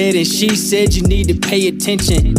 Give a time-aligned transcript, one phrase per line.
[0.00, 2.32] said and she said you need to pay attention.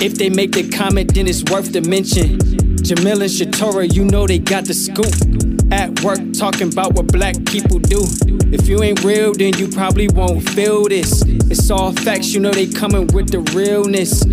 [0.00, 2.38] If they make the comment, then it's worth the mention.
[2.80, 5.12] Jamil and Shatorah, you know they got the scoop.
[5.70, 8.00] At work, talking about what black people do.
[8.56, 11.22] If you ain't real, then you probably won't feel this.
[11.52, 14.24] It's all facts, you know they coming with the realness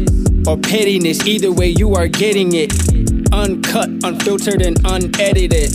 [0.47, 1.27] or pettiness.
[1.27, 2.71] Either way, you are getting it.
[3.33, 5.71] Uncut, unfiltered, and unedited.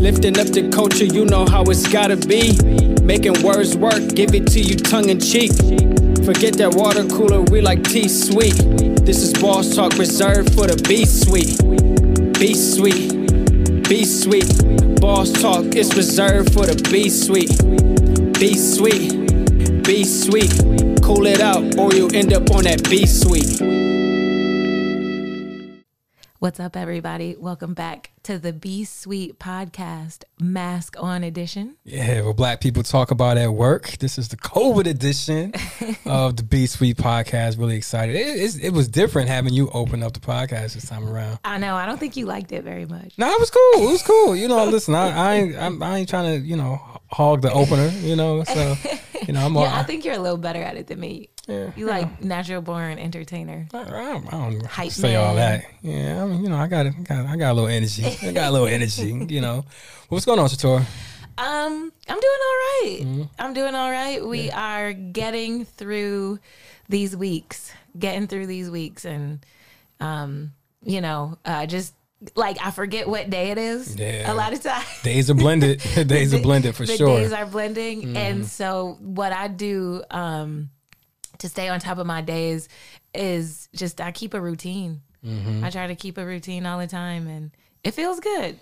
[0.00, 2.58] Lifting up the culture, you know how it's gotta be.
[3.04, 5.52] Making words work, give it to you tongue in cheek.
[6.24, 8.54] Forget that water cooler, we like tea sweet.
[9.04, 11.58] This is boss talk reserved for the B sweet.
[12.38, 13.10] Be sweet,
[13.88, 15.00] be sweet.
[15.00, 17.50] Boss talk is reserved for the B sweet.
[18.38, 21.02] Be sweet, be sweet.
[21.02, 23.81] Cool it out, or you'll end up on that B sweet.
[26.42, 27.36] What's up, everybody?
[27.38, 31.76] Welcome back to the Be Sweet podcast, Mask On Edition.
[31.84, 33.98] Yeah, well, black people talk about at work.
[33.98, 35.52] This is the COVID edition
[36.04, 37.60] of the Be Sweet podcast.
[37.60, 38.16] Really excited.
[38.16, 41.38] It, it was different having you open up the podcast this time around.
[41.44, 43.14] I know, I don't think you liked it very much.
[43.16, 43.86] No, it was cool.
[43.88, 44.34] It was cool.
[44.34, 47.52] You know, listen, I, I ain't, I'm, I ain't trying to, you know, hog the
[47.52, 47.86] opener.
[48.00, 48.74] You know, so
[49.28, 49.56] you know, I'm.
[49.56, 51.28] all- Yeah, I think you're a little better at it than me.
[51.48, 53.66] Yeah, You like natural born entertainer.
[53.74, 55.64] I, I don't, I don't Hype say all that.
[55.80, 57.02] Yeah, I mean, you know, I got, it.
[57.02, 58.04] got, I got a little energy.
[58.22, 59.26] I got a little energy.
[59.32, 59.64] You know,
[60.08, 60.86] what's going on, Sator?
[61.38, 63.28] Um, I'm doing all right.
[63.38, 64.24] I'm doing all right.
[64.24, 66.38] We are getting through
[66.88, 69.44] these weeks, getting through these weeks, and
[69.98, 70.52] um,
[70.84, 71.94] you know, uh, just
[72.36, 73.96] like I forget what day it is.
[73.96, 74.30] Yeah.
[74.30, 74.86] A lot of times.
[75.02, 75.80] Days are blended.
[76.06, 77.18] Days are blended for the sure.
[77.18, 80.70] days are blending and so what i do um
[81.42, 82.68] to stay on top of my days
[83.14, 85.02] is just i keep a routine.
[85.62, 87.52] I try to keep a routine all the time and
[87.84, 88.58] it feels good.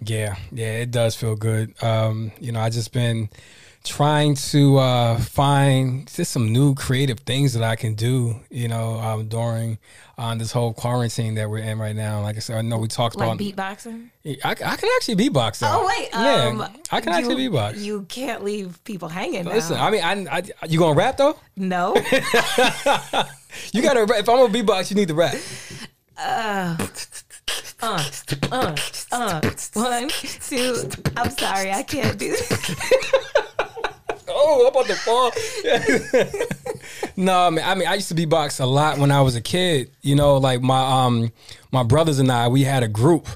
[0.00, 1.74] Yeah, yeah, it does feel good.
[1.82, 3.28] Um, you know, I just been
[3.84, 8.40] trying to uh, find just some new creative things that I can do.
[8.50, 9.78] You know, um, during
[10.18, 12.20] um, this whole quarantine that we're in right now.
[12.22, 13.38] Like I said, I know we talked like about.
[13.38, 14.10] beatboxing
[14.44, 15.60] I, I can actually beatbox.
[15.60, 15.68] Though.
[15.70, 17.78] oh wait yeah, um I can you- actually beatbox.
[17.78, 19.52] you can't leave people hanging now.
[19.52, 21.38] I mean, I, I, you gonna rap though?
[21.56, 21.94] no
[23.72, 24.20] You gotta rap.
[24.20, 25.34] If I'm gonna beatbox, you need to rap.
[26.18, 26.76] uh
[27.80, 28.04] uh
[29.12, 29.40] Uh.
[29.74, 32.34] one two i'm sorry i can't do
[34.40, 35.32] Oh, I'm about to fall.
[37.16, 37.64] no, man.
[37.68, 39.90] I mean, I used to beatbox a lot when I was a kid.
[40.02, 41.32] You know, like my um
[41.72, 43.26] my brothers and I, we had a group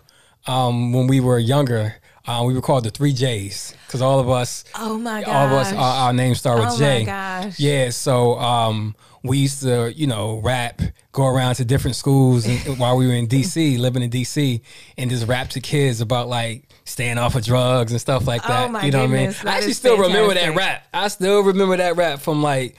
[0.46, 1.94] um when we were younger.
[2.24, 5.46] Uh, we were called the Three J's because all of us, oh my god all
[5.46, 7.04] of us, our, our names start with Oh my J.
[7.04, 7.58] gosh.
[7.58, 10.80] Yeah, so um we used to, you know, rap,
[11.12, 14.60] go around to different schools and, while we were in DC, living in DC,
[14.98, 18.69] and just rap to kids about like staying off of drugs and stuff like that.
[18.69, 19.54] Oh my you know goodness, what I mean?
[19.54, 20.87] I actually still remember that rap.
[20.93, 22.76] I still remember that rap from like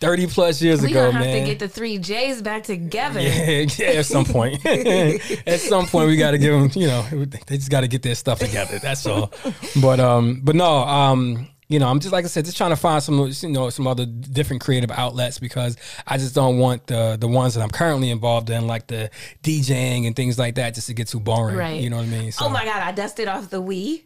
[0.00, 1.40] 30 plus years we ago, gonna have man.
[1.40, 4.64] to get the three j's back together yeah, yeah, at some point.
[4.66, 6.70] at some point, we got to give them.
[6.74, 7.02] You know,
[7.46, 8.78] they just got to get their stuff together.
[8.78, 9.32] That's all.
[9.80, 12.76] But um, but no, um, you know, I'm just like I said, just trying to
[12.76, 17.16] find some, you know, some other different creative outlets because I just don't want the
[17.20, 19.10] the ones that I'm currently involved in, like the
[19.42, 21.56] DJing and things like that, just to get too boring.
[21.56, 21.80] Right.
[21.80, 22.32] You know what I mean?
[22.32, 24.04] So, Oh my god, I dusted off the Wii.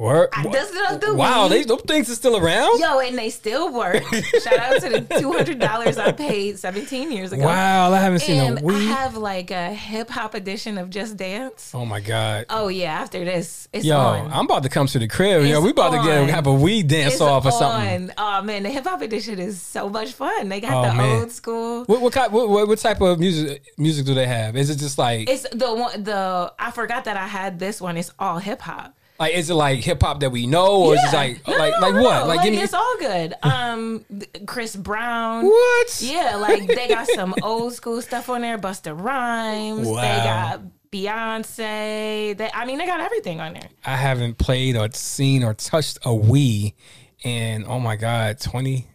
[0.00, 2.80] Word, I dusted off the wow, they, those things are still around.
[2.80, 4.02] Yo, and they still work.
[4.42, 7.44] Shout out to the two hundred dollars I paid seventeen years ago.
[7.44, 8.86] Wow, I haven't seen And a I Wii.
[8.88, 11.72] have like a hip hop edition of Just Dance.
[11.74, 12.46] oh my god.
[12.48, 14.32] Oh yeah, after this, it's Yo, on.
[14.32, 15.44] I'm about to come to the crib.
[15.44, 16.06] Yo, we about to on.
[16.06, 18.10] get have a weed dance It's off or something.
[18.16, 18.40] on.
[18.40, 20.48] Oh man, the hip hop edition is so much fun.
[20.48, 21.20] They got Oh, the man.
[21.20, 21.84] old school.
[21.84, 24.56] What what, kind, what what what type of music music do they have?
[24.56, 26.04] Is it just like It's the one.
[26.04, 27.98] The I forgot that I had this one.
[27.98, 28.94] It's all hip hop.
[29.20, 31.74] Like is it like hip hop that we know or is it like No, like
[31.74, 32.26] no, like no, what?
[32.26, 33.34] Like, give me it's all good.
[33.42, 34.04] Um,
[34.46, 35.44] Chris Brown.
[35.44, 36.00] what?
[36.02, 38.58] Yeah, like they got some old school stuff on there.
[38.58, 39.86] Busta Rhymes.
[39.86, 42.36] They got Beyonce.
[42.36, 43.68] They, I mean, they got everything on there.
[43.84, 46.74] I haven't played or seen or touched a Wii
[47.22, 48.86] in oh my god, twenty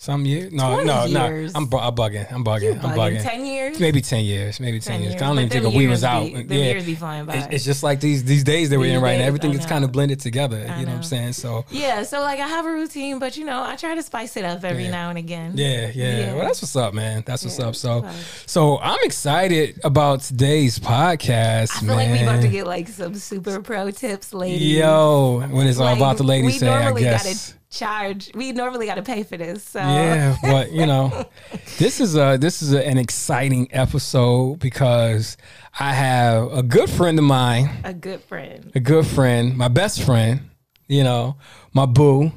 [0.00, 0.52] some years?
[0.52, 1.52] No, no, years.
[1.52, 1.58] no.
[1.58, 2.32] I'm, bu- I'm bugging.
[2.32, 2.82] I'm bugging.
[2.84, 3.20] I'm Bugging.
[3.20, 3.80] Ten years.
[3.80, 4.60] Maybe ten years.
[4.60, 5.12] Maybe ten, 10 years.
[5.14, 5.22] years.
[5.22, 6.22] I don't But even think a years was out.
[6.24, 7.34] be- yeah, years be flying by.
[7.34, 9.24] It's, it's just like these these days that we're in right now.
[9.24, 10.58] Everything is kind of blended together.
[10.60, 11.32] you know, what I'm saying?
[11.32, 14.36] So Yeah, so like I have a routine, but you know, I try to spice
[14.36, 14.90] it up every Yeah.
[14.92, 15.52] now and again.
[15.56, 16.34] Yeah, yeah, Yeah.
[16.34, 17.24] Well, that's what's up, man.
[17.26, 17.74] That's what's Yeah, up.
[17.74, 18.14] So, fun.
[18.46, 21.96] so I'm excited about today's podcast, I feel man.
[21.96, 24.62] like we're about to get like some super pro tips, ladies.
[24.78, 27.54] Yo, when it's all about the ladies we say, I guess.
[27.70, 28.30] Charge.
[28.34, 29.62] We normally gotta pay for this.
[29.62, 31.26] So Yeah, but you know,
[31.78, 35.36] this is a this is a, an exciting episode because
[35.78, 38.70] I have a good friend of mine, a good friend.
[38.74, 40.50] a good friend, my best friend,
[40.86, 41.36] you know,
[41.72, 42.32] my boo,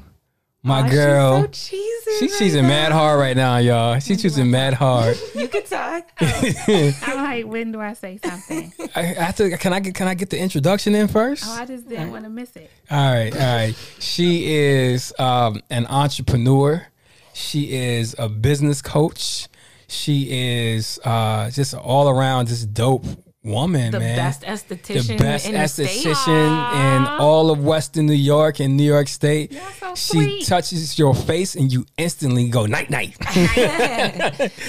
[0.64, 1.48] My Aw, girl.
[1.50, 2.18] She's so cheesy.
[2.20, 2.98] She's right choosing mad now.
[2.98, 3.98] hard right now, y'all.
[3.98, 5.16] She's choosing mad hard.
[5.34, 6.08] You can talk.
[6.20, 8.72] I'm like, when do I say something?
[8.94, 11.44] I, I have to, can I get can I get the introduction in first?
[11.46, 12.70] Oh, I just didn't want to miss it.
[12.90, 13.74] All right, all right.
[13.98, 16.86] She is um, an entrepreneur.
[17.32, 19.48] She is a business coach.
[19.88, 23.04] She is uh, just all around just dope
[23.44, 24.16] woman, The man.
[24.16, 29.08] best esthetician the best in esthetician in all of Western New York and New York
[29.08, 29.52] State.
[29.80, 30.46] So she sweet.
[30.46, 33.16] touches your face and you instantly go night night.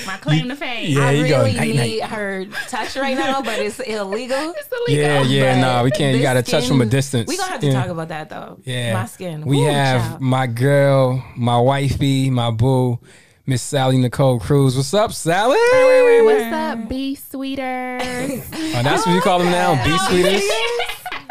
[0.08, 0.74] My claim to fame.
[0.98, 2.10] Yeah, I you go, really night, need night.
[2.10, 4.54] her touch right now, but it's illegal.
[4.58, 5.04] It's illegal.
[5.04, 5.62] yeah, yeah.
[5.62, 6.16] No, we can't.
[6.16, 7.28] You got to touch from a distance.
[7.30, 7.74] We gonna have to Yeah.
[7.74, 8.60] talk about that though.
[8.66, 9.46] Yeah, my skin.
[9.46, 10.22] We Woo, have child.
[10.22, 13.00] my girl, my wifey, my boo,
[13.46, 14.78] Miss Salley Nycole Cruz.
[14.78, 15.58] What's up, Salley?
[16.24, 18.02] What's up, B sweeters?
[18.02, 20.42] Oh, that's what you call them now, B sweeters.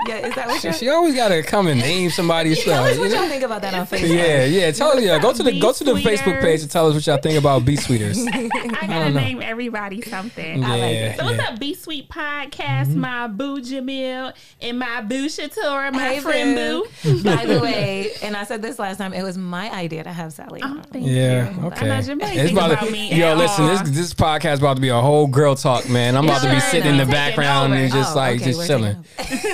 [0.06, 0.74] Yeah, is that what She, you're?
[0.74, 2.92] she always got to come and name somebody's Tell stuff.
[2.92, 4.08] us what y'all think about that on Facebook.
[4.16, 4.70] Yeah, yeah.
[4.72, 5.02] Tell us.
[5.02, 6.20] Yeah, Go to the go to the B-sweeters.
[6.20, 8.26] Facebook page and tell us what y'all think about B sweeters.
[8.32, 9.20] I gotta don't know.
[9.20, 10.62] name everybody something.
[10.62, 11.18] Yeah, I like it.
[11.18, 12.86] So what's up, B Sweet Podcast?
[12.88, 13.00] Mm-hmm.
[13.00, 16.86] My boo Jamil and my boo Shatorah, my Hey, friend boo.
[17.02, 17.22] boo.
[17.24, 20.32] By the way, and I said this last time, it was my idea to have
[20.32, 20.82] Salley Oh, on.
[20.84, 21.66] thank Yeah, you.
[21.66, 21.82] okay.
[21.82, 22.22] I'm not Jamil.
[22.32, 23.14] It's Think about about to, me.
[23.14, 23.70] yo, listen, all.
[23.70, 26.16] this this podcast about to be a whole girl talk, man.
[26.16, 28.96] I'm about to be sitting in the background and just Oh, like just chilling.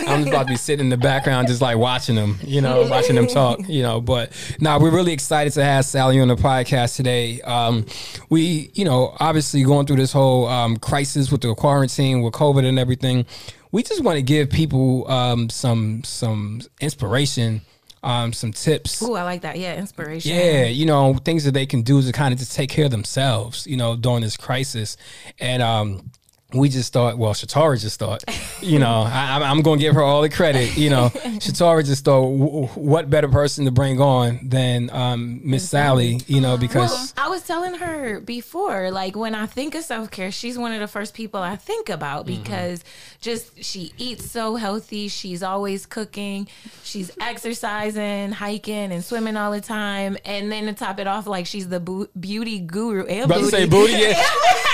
[0.07, 3.17] I'm about to be sitting in the background, just like watching them, you know, watching
[3.17, 4.01] them talk, you know.
[4.01, 7.41] But now we're really excited to have Salley on the podcast today.
[7.43, 7.87] Um,
[8.29, 12.65] we, you know, obviously going through this whole um, crisis with the quarantine, with COVID
[12.65, 13.27] and everything.
[13.73, 17.63] We just want to give people um, some some inspiration,
[18.03, 19.03] um, some tips.
[19.03, 19.59] Ooh, I like that.
[19.59, 20.35] Yeah, inspiration.
[20.35, 22.91] Yeah, you know, things that they can do to kind of just take care of
[22.93, 24.97] themselves, you know, during this crisis.
[25.41, 26.11] And um,
[26.55, 28.25] we just thought, well, Shatorah just thought,
[28.63, 30.79] you know, I, I'm- I'm going to give her all the credit.
[30.79, 35.43] You know, Shatorah just thought, w- w- what better person to bring on than um,
[35.45, 36.91] Miss Salley, you know, because.
[36.91, 40.73] Well, I was telling her before, like when I think of self care, she's one
[40.73, 42.43] of the first people I think about Mm-hmm.
[42.43, 42.83] because
[43.21, 45.09] just she eats so healthy.
[45.09, 46.49] She's always cooking.
[46.83, 50.17] She's exercising, hiking, and swimming all the time.
[50.25, 53.41] And then to top it off, like she's the bu- beauty guru and About to
[53.43, 53.51] booty.
[53.51, 53.93] say booty.
[53.99, 54.23] Yeah.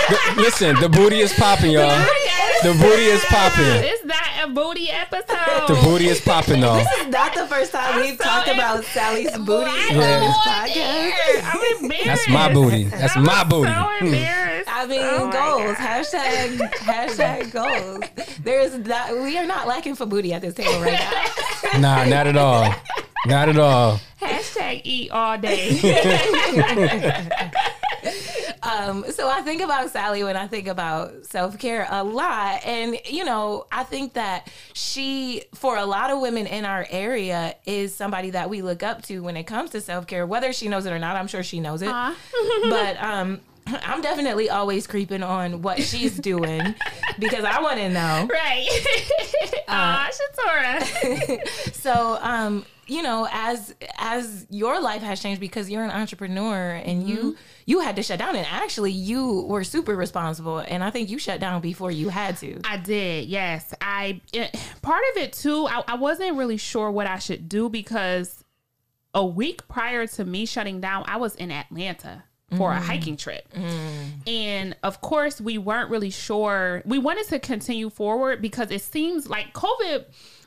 [0.09, 2.07] The- listen, the booty is popping, y'all.
[2.63, 3.65] The booty is popping.
[3.85, 5.69] Is that a booty episode?
[5.69, 6.77] The booty is popping, though.
[6.77, 9.97] This is not the first time we've so talked em- about Salley's booty I on
[9.97, 10.21] Yeah.
[10.21, 11.55] this podcast.
[11.55, 12.07] I'm embarrassed.
[12.07, 12.85] That's my booty.
[12.85, 13.71] That's I'm my booty.
[13.73, 14.69] So embarrassed.
[14.69, 14.81] Hmm.
[14.81, 15.77] I mean, Oh my goals.
[15.77, 18.05] Hashtag hashtag goals.
[18.43, 19.13] There's not.
[19.13, 21.11] We are not lacking for booty at this table right now.
[21.81, 22.73] Nah, not at all.
[23.27, 23.99] Not at all.
[24.21, 25.71] Hashtag eat all day.
[28.65, 32.99] Um, so I think about Salley when I think about self care a lot, and
[33.09, 37.95] you know, I think that she, for a lot of women in our area, is
[37.95, 40.27] somebody that we look up to when it comes to self care.
[40.27, 41.91] Whether she knows it or not, I'm sure she knows it.
[42.69, 46.61] But um, I'm definitely always creeping on what she's doing
[47.19, 48.29] because I want to know.
[48.31, 48.69] right.
[49.69, 51.73] Aw, Shatorah.
[51.75, 57.09] so um you know as as your life has changed because you're an entrepreneur and
[57.09, 61.09] you you had to shut down and actually you were super responsible and i think
[61.09, 63.75] you shut down before you had to I did, yes.
[63.81, 65.67] I it, part of it too.
[65.67, 68.43] I, I wasn't really sure what I should do because
[69.13, 72.25] a week prior to me shutting down, I was in Atlanta
[72.57, 72.85] for a mm-hmm.
[72.85, 74.29] hiking trip, mm-hmm.
[74.29, 76.83] and of course, we weren't really sure.
[76.85, 80.05] We wanted to continue forward because it seems like COVID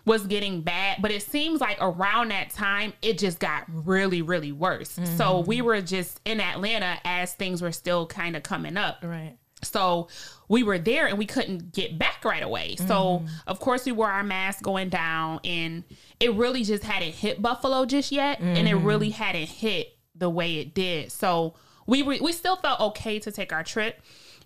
[0.08, 4.54] was getting bad, but it seems like around that time it just got really, really
[4.54, 4.92] worse.
[4.92, 5.48] So mm-hmm.
[5.48, 9.04] we were just in Atlanta as things were still kind of coming up.
[9.04, 10.08] right So
[10.48, 12.78] we were there and we couldn't get back right away.
[12.78, 13.28] So mm-hmm.
[13.48, 15.84] of course we wore our mask going down and
[16.22, 18.40] it really just hadn't hit Buffalo just yet.
[18.40, 18.86] And it mm-hmm.
[18.86, 21.12] really hadn't hit the way it did.
[21.12, 24.00] So we were, we still felt okay to take our trip.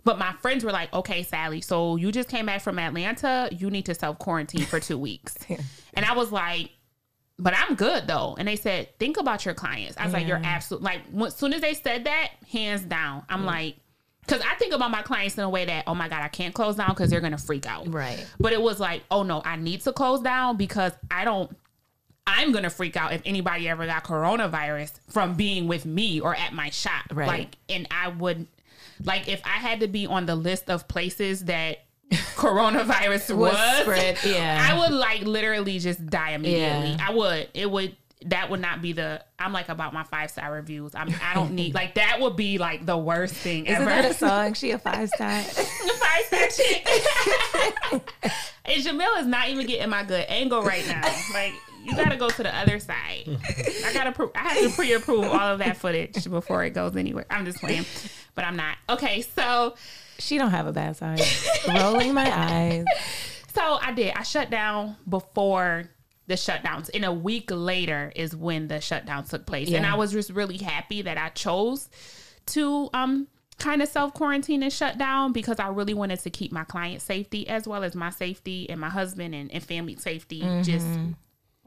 [0.04, 3.50] But my friends were like, okay, Salley, so you just came back from Atlanta.
[3.52, 5.36] You need to self quarantine for two weeks.
[5.94, 6.72] and I was like,
[7.38, 8.36] but I'm good though.
[8.38, 9.98] And they said, think about your clients.
[9.98, 10.84] I was like, you're absolute.
[10.84, 13.78] Like, as soon as they said that, hands down, I'm like,
[14.22, 16.54] because I think about my clients in a way that, oh my God, I can't
[16.54, 17.92] close down because they're going to freak out.
[17.92, 18.26] Right.
[18.40, 21.56] But it was like, oh no, I need to close down because I don't,
[22.28, 26.36] I'm going to freak out if anybody ever got coronavirus from being with me or
[26.36, 27.06] at my shop.
[27.12, 27.28] Right.
[27.28, 28.48] Like, and I would,
[29.04, 31.80] like, if I had to be on the list of places that
[32.36, 34.68] coronavirus Was was, spread, yeah.
[34.70, 36.92] I would like literally just die immediately.
[36.92, 36.98] Yeah.
[37.08, 37.50] I would.
[37.54, 37.96] It would.
[38.26, 39.24] That would not be the.
[39.40, 40.94] I'm like about my five star reviews.
[40.94, 41.10] I'm.
[41.24, 42.20] I don't need like that.
[42.20, 43.90] Would be like the worst thing isn't ever.
[43.90, 46.88] that a song she a five star five star chick.
[48.66, 51.02] and Jamil is not even getting my good angle right now.
[51.34, 53.24] Like you gotta go to the other side.
[53.86, 57.26] I gotta, pro- I have to pre-approve all of that footage before it goes anywhere.
[57.30, 57.86] I'm just playing,
[58.36, 58.78] but I'm not.
[58.90, 59.76] Okay, so
[60.20, 61.22] She don't have a bad side.
[61.68, 62.86] Rolling my eyes.
[63.54, 64.14] So I did.
[64.16, 65.90] I shut down before
[66.28, 66.90] the shutdowns.
[66.94, 69.70] And a week later is when the shutdown took place.
[69.74, 71.90] And I was just really happy that I chose
[72.46, 73.28] to um
[73.60, 77.02] kind of self quarantine and shut down because I really wanted to keep my client
[77.02, 80.88] safety as well as my safety and my husband and, and family safety just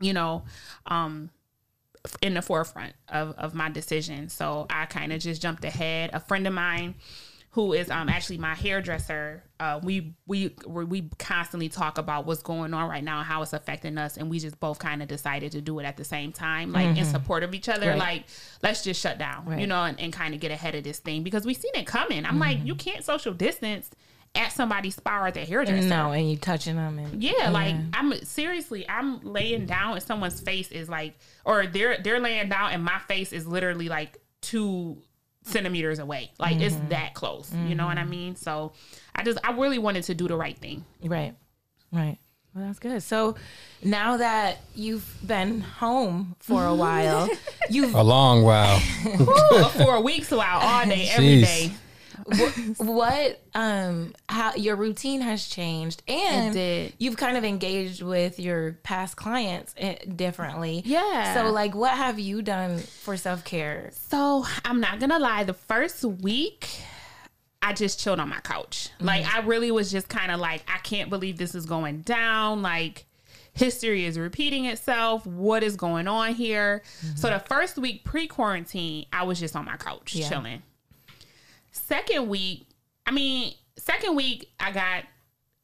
[0.00, 0.42] you know
[0.86, 1.30] um
[2.20, 4.28] in the forefront of, of my decision.
[4.28, 6.10] So I kind of just jumped ahead.
[6.12, 6.96] A friend of mine
[7.52, 12.74] who is um actually my hairdresser, uh, we we we constantly talk about what's going
[12.74, 15.52] on right now and how it's affecting us, and we just both kind of decided
[15.52, 17.90] to do it at the same time, like in support of each other.
[17.90, 17.98] Right.
[17.98, 18.24] Like
[18.62, 19.60] let's just shut down, Right.
[19.60, 21.86] you know, and, and kind of get ahead of this thing because we seen it
[21.86, 22.26] coming.
[22.26, 23.88] I'm like, you can't social distance
[24.34, 25.88] at somebody's spa or at their hairdresser.
[25.88, 30.40] No, and you touching them and Yeah, like I'm seriously, I'm laying down and someone's
[30.40, 31.14] face is like,
[31.44, 34.98] or they're they're laying down and my face is literally like two
[35.44, 36.32] centimeters away.
[36.38, 36.88] Like it's mm-hmm.
[36.88, 37.52] that close.
[37.66, 38.36] You know what I mean?
[38.36, 38.72] So
[39.14, 40.84] I just I really wanted to do the right thing.
[41.02, 41.34] Right.
[41.92, 42.18] Right.
[42.54, 43.02] Well, that's good.
[43.02, 43.34] So
[43.82, 47.28] now that you've been home for a while,
[47.68, 48.80] you've A long while.
[49.06, 51.42] Ooh, for a week, so out all day, every Jeez.
[51.42, 51.72] day.
[52.78, 59.16] What um how your routine has changed and you've kind of engaged with your past
[59.16, 60.82] clients eh, differently.
[60.84, 61.34] Yeah.
[61.34, 63.90] So like what have you done for self-care?
[63.92, 66.68] So I'm not gonna lie, the first week
[67.62, 68.90] I just chilled on my couch.
[69.00, 72.60] Like I really was just kind of like, I can't believe this is going down.
[72.60, 73.06] Like
[73.54, 75.24] history is repeating itself.
[75.26, 76.82] What is going on here?
[77.14, 80.28] So the first week pre-quarantine, I was just on my couch Yeah.
[80.28, 80.62] chilling.
[81.86, 82.66] Second week,
[83.04, 85.04] I mean, second week I got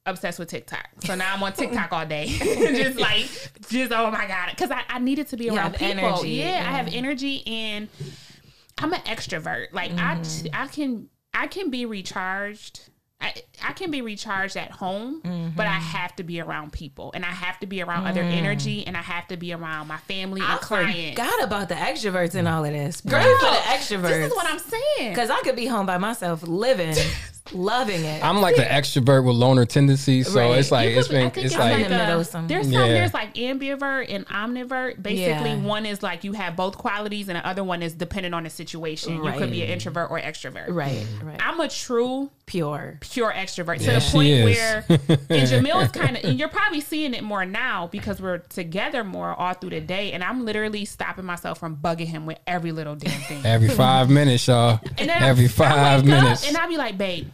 [0.04, 0.86] obsessed with TikTok.
[1.04, 2.26] So now I'm on TikTok all day.
[2.38, 3.24] just like,
[3.70, 4.50] just oh my God.
[4.50, 5.86] Because I, I needed to be around people.
[5.86, 7.88] energy, Yeah, I have energy and
[8.76, 9.72] I'm an extrovert.
[9.72, 10.48] Like I, mm-hmm.
[10.52, 12.89] I can, I can be recharged.
[13.20, 15.20] I, I can be recharged at home,
[15.54, 15.80] but I mm-hmm.
[15.80, 18.32] have to be around people, and I have to be around other mm.
[18.32, 21.10] energy, and I have to be around my family and I clients.
[21.20, 23.02] forgot about the extroverts and all of this.
[23.02, 24.08] Great for the extroverts.
[24.08, 25.10] This is what I'm saying.
[25.10, 26.96] Because I could be home by myself, living,
[27.52, 28.24] loving it.
[28.24, 30.58] I'm like the extrovert with loner tendencies, so Right.
[30.58, 32.72] it's like You it's could- been it's it's like in the middle some- There's some.
[32.72, 32.86] Yeah.
[32.88, 35.02] There's like ambivert and omnivert.
[35.02, 35.56] Basically, Yeah.
[35.56, 38.50] one is like you have both qualities, and the other one is dependent on the
[38.50, 39.14] situation.
[39.24, 40.66] You could be an introvert or extrovert.
[40.68, 41.26] right, mm.
[41.26, 41.40] right.
[41.44, 42.98] I'm a true Pure.
[43.00, 44.44] pure extrovert to the point is.
[44.58, 48.38] where and Jamil is kind of and you're probably seeing it more now because we're
[48.38, 52.38] together more all through the day and I'm literally stopping myself from bugging him with
[52.48, 53.46] every little damn thing.
[53.46, 54.80] every five minutes, y'all.
[54.98, 56.42] And then Every I, five I minutes.
[56.42, 57.28] up and I'll be like, babe,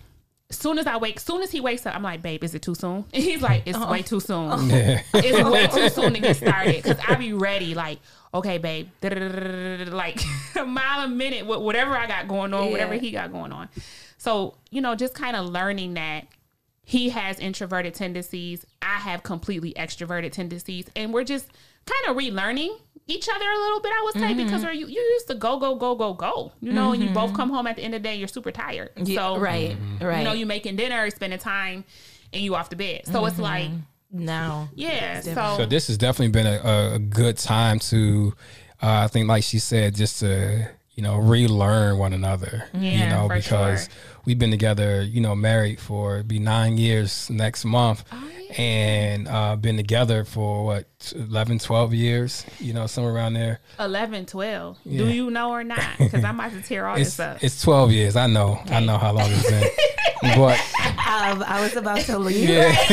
[0.51, 2.75] soon as I wake, soon as he wakes up, I'm like, babe, is it too
[2.75, 3.05] soon?
[3.13, 3.91] And he's like, it's uh-huh.
[3.91, 4.51] way too soon.
[4.51, 4.67] Uh-huh.
[4.77, 5.03] Yeah.
[5.15, 7.99] It's way too soon to get started because I be ready, like,
[8.33, 10.21] okay, babe, like
[10.57, 13.69] a mile a minute, wh- whatever I got going on, whatever he got going on.
[14.19, 16.27] So, you know, just kind of learning that
[16.83, 21.49] he has introverted tendencies, I have completely extroverted tendencies, and we're just
[21.87, 22.77] kind of relearning
[23.09, 24.45] each other a little bit, I would say, mm-hmm.
[24.45, 27.11] because we're you, you used to go, go, go, go, go, you know, and you
[27.11, 27.37] both mm-hmm.
[27.37, 28.91] come home at the end of the day, you're super tired.
[28.97, 30.05] Yeah, so, right, mm-hmm.
[30.05, 30.19] right.
[30.19, 31.85] you know, you're making dinner, spending time,
[32.33, 33.03] and you off the bed.
[33.07, 33.71] So it's like,
[34.11, 34.69] now.
[34.75, 35.21] yeah.
[35.21, 38.35] So, So this has definitely been a, a- a good time to,
[38.83, 42.65] uh, I think, like she said, just to you know relearn one another.
[42.75, 43.93] you Yeah, know, for because sure.
[44.27, 48.23] We've been together, you know, married for be nine years next month, Oh,
[48.59, 52.45] and uh, been together for what 11, 12 years.
[52.61, 53.61] You know, somewhere around there.
[53.81, 54.79] 11, 12.
[54.85, 55.99] Do you know or not?
[55.99, 57.43] Because I'm about to tear all It's this up.
[57.43, 58.17] it's twelve years.
[58.17, 58.61] I know.
[58.71, 59.69] I know how long it's been,
[60.37, 60.59] but
[61.07, 62.49] Um, I was about to leave.
[62.49, 62.75] yeah.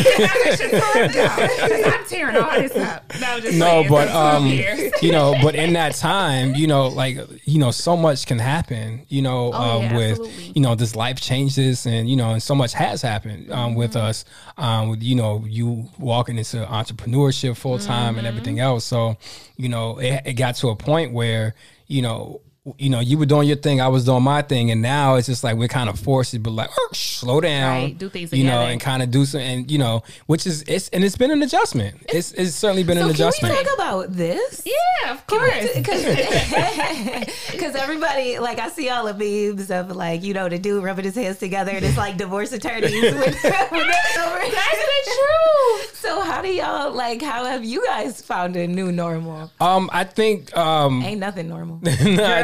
[0.76, 3.04] I'm tearing all this up.
[3.20, 7.60] No, just no, but um, you know, but in that time, you know, like you
[7.60, 9.06] know, so much can happen.
[9.10, 10.52] You know, Oh, um, yeah, with absolutely.
[10.56, 13.80] you know, this life changes, and you know, and so much has happened um, Mm-hmm.
[13.80, 14.26] with us.
[14.58, 18.64] Um, with you know, you walking into entrepreneurship full time and everything Mm-hmm.
[18.64, 18.86] else.
[18.86, 19.18] So,
[19.58, 21.56] you know, it, it got to a point where
[21.88, 22.42] you know.
[22.80, 25.28] You know, you were doing your thing, I was doing my thing, and now it's
[25.28, 28.32] just like we're kind of forced to be like, "Er, slow down, Right, do things
[28.32, 31.18] you know, and kind of do some, and you know, which is it's and it's
[31.18, 31.98] been an adjustment.
[32.08, 33.58] It's it's certainly been So an can adjustment.
[33.58, 34.66] we talk about this?
[34.66, 35.74] yeah, of course.
[35.76, 36.06] Because
[37.84, 41.16] everybody, like, I see all the memes of, like, you know, the dude rubbing his
[41.16, 42.94] hands together and it's like divorce attorneys.
[42.94, 45.96] with, with their- That's the truth.
[45.98, 47.22] So how do y'all like?
[47.22, 49.52] How have you guys found a new normal?
[49.60, 51.80] Um, I think um, Ain't nothing normal.
[51.84, 51.92] no,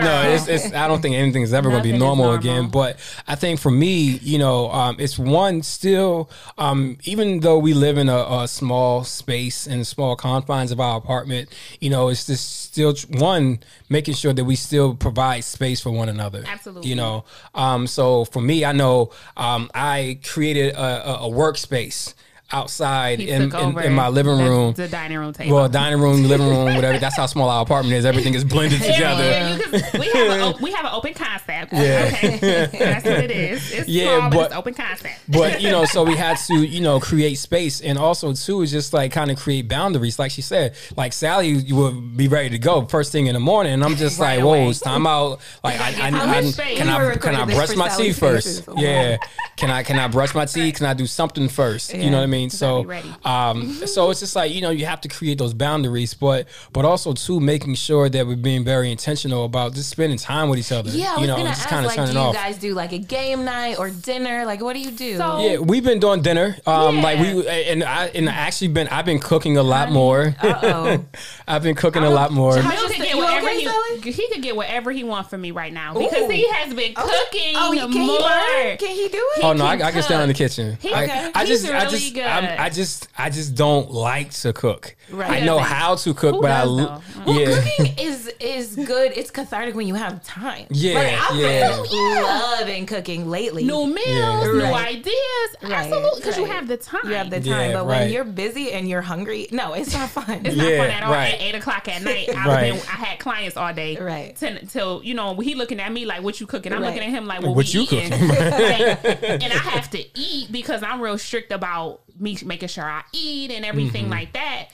[0.09, 0.73] no, it's, it's.
[0.73, 2.39] I don't think anything is ever going to be normal, normal.
[2.39, 2.69] again.
[2.69, 6.29] But I think for me, you know, um, it's one still.
[6.57, 10.97] Um, even though we live in a, a small space and small confines of our
[10.97, 11.49] apartment,
[11.79, 16.09] you know, it's just still one making sure that we still provide space for one
[16.09, 16.43] another.
[16.45, 16.89] Absolutely.
[16.89, 17.25] You know,
[17.55, 22.13] um, so for me, I know um, I created a, a, a workspace
[22.51, 24.73] outside in, in, in my living the- room.
[24.73, 25.55] the dining room table.
[25.55, 26.97] well, dining room, living room, whatever.
[26.99, 28.05] That's how small our apartment is.
[28.05, 29.23] Everything is blended together.
[29.23, 31.71] Yeah, can, we have a, we have an open concept.
[31.73, 32.11] Yeah.
[32.13, 33.71] Okay, that's what it is.
[33.71, 35.15] It's Yeah, small, but, but- it's open concept.
[35.27, 38.71] but you know so we had to you know create space and also too is
[38.71, 42.49] just like kind of create boundaries like she said like salley you would be ready
[42.49, 45.05] to go first thing in the morning and i'm just Right like whoa it's time
[45.05, 49.17] out like i, I, I, I can i can i brush my teeth first yeah
[49.55, 52.23] can i can i brush my teeth can i do something first you know what
[52.23, 52.85] i mean so
[53.25, 56.85] um so it's just like you know you have to create those boundaries but but
[56.85, 60.71] also too making sure that we're being very intentional about just spending time with each
[60.71, 62.35] other Yeah, I you was know gonna and just kind of like, do you off
[62.35, 64.45] guys do like a game night or dinner?
[64.45, 65.17] Like, what do you do?
[65.17, 66.55] So- Yeah, we've been doing dinner.
[66.67, 70.35] Um, like we and I and I actually been I've been cooking a lot more.
[70.41, 71.03] Uh-oh.
[71.47, 72.53] I've been cooking a lot more.
[72.53, 74.03] Jamil- Bill just- can get whatever okay, he Salley?
[74.13, 76.29] he could get whatever he wants from me right now because Ooh.
[76.29, 78.19] he has been cooking Oh, can more.
[78.19, 78.77] learn?
[78.77, 79.43] Can he do it?
[79.43, 80.77] Oh no, I, can I can stand in the kitchen.
[80.79, 81.31] He- I, okay.
[81.33, 82.23] I He's just, I really just, good.
[82.31, 84.95] I'm, I just, I just don't like to cook.
[85.11, 85.41] Right.
[85.41, 87.23] I know how to cook, Who but I, does, l- though?
[87.31, 89.11] Well, yeah, cooking is is good.
[89.15, 90.65] It's cathartic when you have time.
[90.69, 91.81] Yeah, like, I've yeah.
[91.81, 93.63] been loving cooking lately.
[93.65, 94.43] New meals, Yeah.
[94.53, 94.87] new Right.
[94.95, 97.01] ideas, Right, absolutely, because you have the time.
[97.05, 98.01] you have the Yeah, time, but right.
[98.01, 100.41] when you're busy and you're hungry, no, it's not fun.
[100.45, 101.11] It's not Yeah, fun at all.
[101.11, 101.33] right.
[101.33, 102.71] At eight o'clock at night, I, Right.
[102.73, 103.97] been, I had clients all day.
[103.97, 104.35] Right.
[104.35, 106.87] Till, till you know, he looking at me like, "What you cooking?" I'm Right.
[106.93, 108.31] looking at him like, "What, What we you eating?" cooking?
[108.31, 108.63] and,
[109.43, 113.51] and I have to eat because I'm real strict about me making sure I eat
[113.51, 114.11] and everything Mm-hmm.
[114.11, 114.69] like that.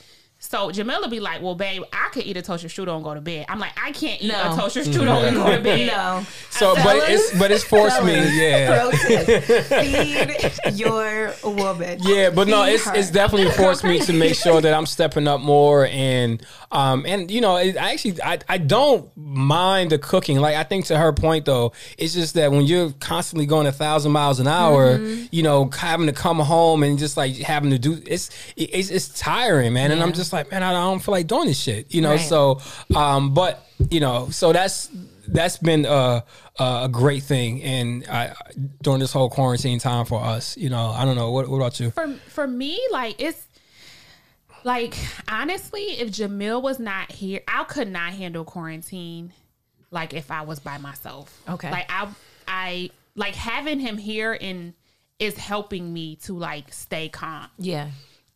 [0.49, 3.21] So Jamila be like, "Well, babe, I could eat a toaster strudel and go to
[3.21, 4.53] bed." I'm like, "I can't eat No.
[4.53, 6.23] a toaster strudel and go to bed." no.
[6.51, 8.79] So, but it's, but it's forced me, yeah.
[8.79, 8.91] pro
[9.81, 11.99] feed your woman.
[12.01, 12.95] Yeah, but no, it's her.
[12.95, 17.29] it's definitely forced me to make sure that I'm stepping up more and um and
[17.31, 20.39] you know it, I actually I, I don't mind the cooking.
[20.39, 23.71] Like I think to her point though, it's just that when you're constantly going a
[23.71, 25.25] thousand miles an hour, Mm-hmm.
[25.31, 29.07] you know, having to come home and just like having to do it's it's, it's
[29.19, 29.91] tiring, man.
[29.91, 32.11] And I'm just like, man, I don't feel like doing this shit, you know.
[32.11, 32.19] Right.
[32.19, 32.59] So,
[32.95, 34.89] um, but you know, so that's
[35.27, 36.23] that's been a
[36.59, 38.33] a great thing, and I,
[38.81, 41.79] during this whole quarantine time for us, you know, I don't know what what about
[41.79, 41.91] you?
[41.91, 43.47] for for me, like it's
[44.63, 49.33] like honestly, if Jamil was not here, I could not handle quarantine.
[49.91, 51.71] Like if I was by myself, Okay.
[51.71, 52.07] Like I,
[52.47, 54.73] I like having him here and
[55.19, 57.89] is helping me to like stay calm Yeah.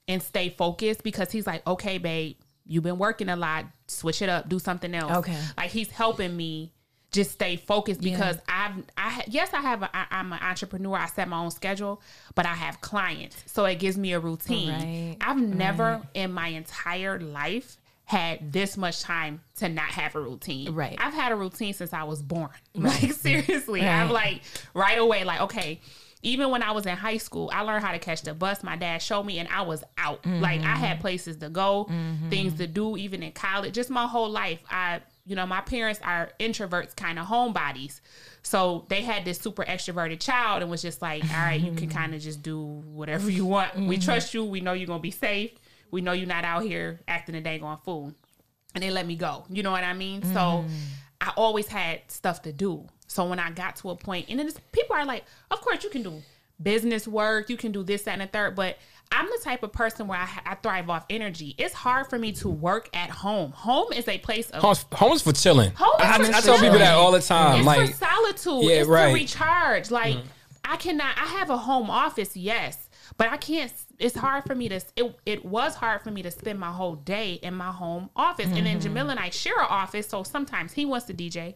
[0.10, 3.66] And stay focused because he's like, okay, babe, you've been working a lot.
[3.88, 4.50] Switch it up.
[4.50, 5.18] Do something else.
[5.18, 5.40] Okay.
[5.56, 6.74] Like he's helping me
[7.12, 10.98] just stay focused because I've, I yes, I have, a, I, I'm an entrepreneur.
[10.98, 12.02] I set my own schedule,
[12.36, 14.70] but I have clients, so it gives me a routine.
[14.70, 20.20] Right, I've never in my entire life had this much time to not have a
[20.20, 20.74] routine.
[20.74, 20.98] Right.
[21.00, 22.50] I've had a routine since I was born.
[22.76, 24.42] Like seriously, I'm like
[24.74, 25.82] right away, like okay.
[26.22, 28.62] Even when I was in high school, I learned how to catch the bus.
[28.64, 30.26] My dad showed me, and I was out.
[30.26, 31.90] Like I had places to go,
[32.30, 32.98] things to do.
[32.98, 37.20] Even in college, just my whole life, I, you know, my parents are introverts, kind
[37.20, 38.02] of homebodies,
[38.44, 41.90] so they had this super extroverted child, and was just like, all right, you can
[41.90, 43.76] kind of just do whatever you want.
[43.76, 44.04] We mm-hmm.
[44.04, 44.44] trust you.
[44.44, 45.52] We know you're gonna be safe.
[45.92, 48.14] We know you're not out here acting a dang on fool
[48.76, 49.46] and they let me go.
[49.50, 50.24] You know what I mean?
[50.24, 50.70] So mm.
[51.22, 52.88] I always had stuff to do.
[53.10, 55.84] So when I got to a point, and then it's, people are like, of course
[55.84, 56.22] you can do
[56.62, 58.78] business work, you can do this, that, and the third, but
[59.12, 61.56] I'm the type of person where I, I thrive off energy.
[61.58, 63.52] It's hard for me to work at home.
[63.52, 65.72] Home is a place of Home's, home's for chilling.
[65.72, 67.58] Home is I, for I tell people that all the time.
[67.58, 68.70] it's like, for solitude.
[68.70, 69.08] Yeah, it's right.
[69.08, 69.90] to recharge.
[69.90, 70.28] Like mm-hmm.
[70.64, 71.18] I cannot.
[71.18, 73.74] I have a home office, yes, but I can't.
[73.98, 74.80] It's hard for me to.
[74.96, 78.46] It, it was hard for me to spend my whole day in my home office,
[78.46, 78.96] and then mm-hmm.
[78.96, 81.56] Jamil and I share an office, so sometimes he wants to DJ,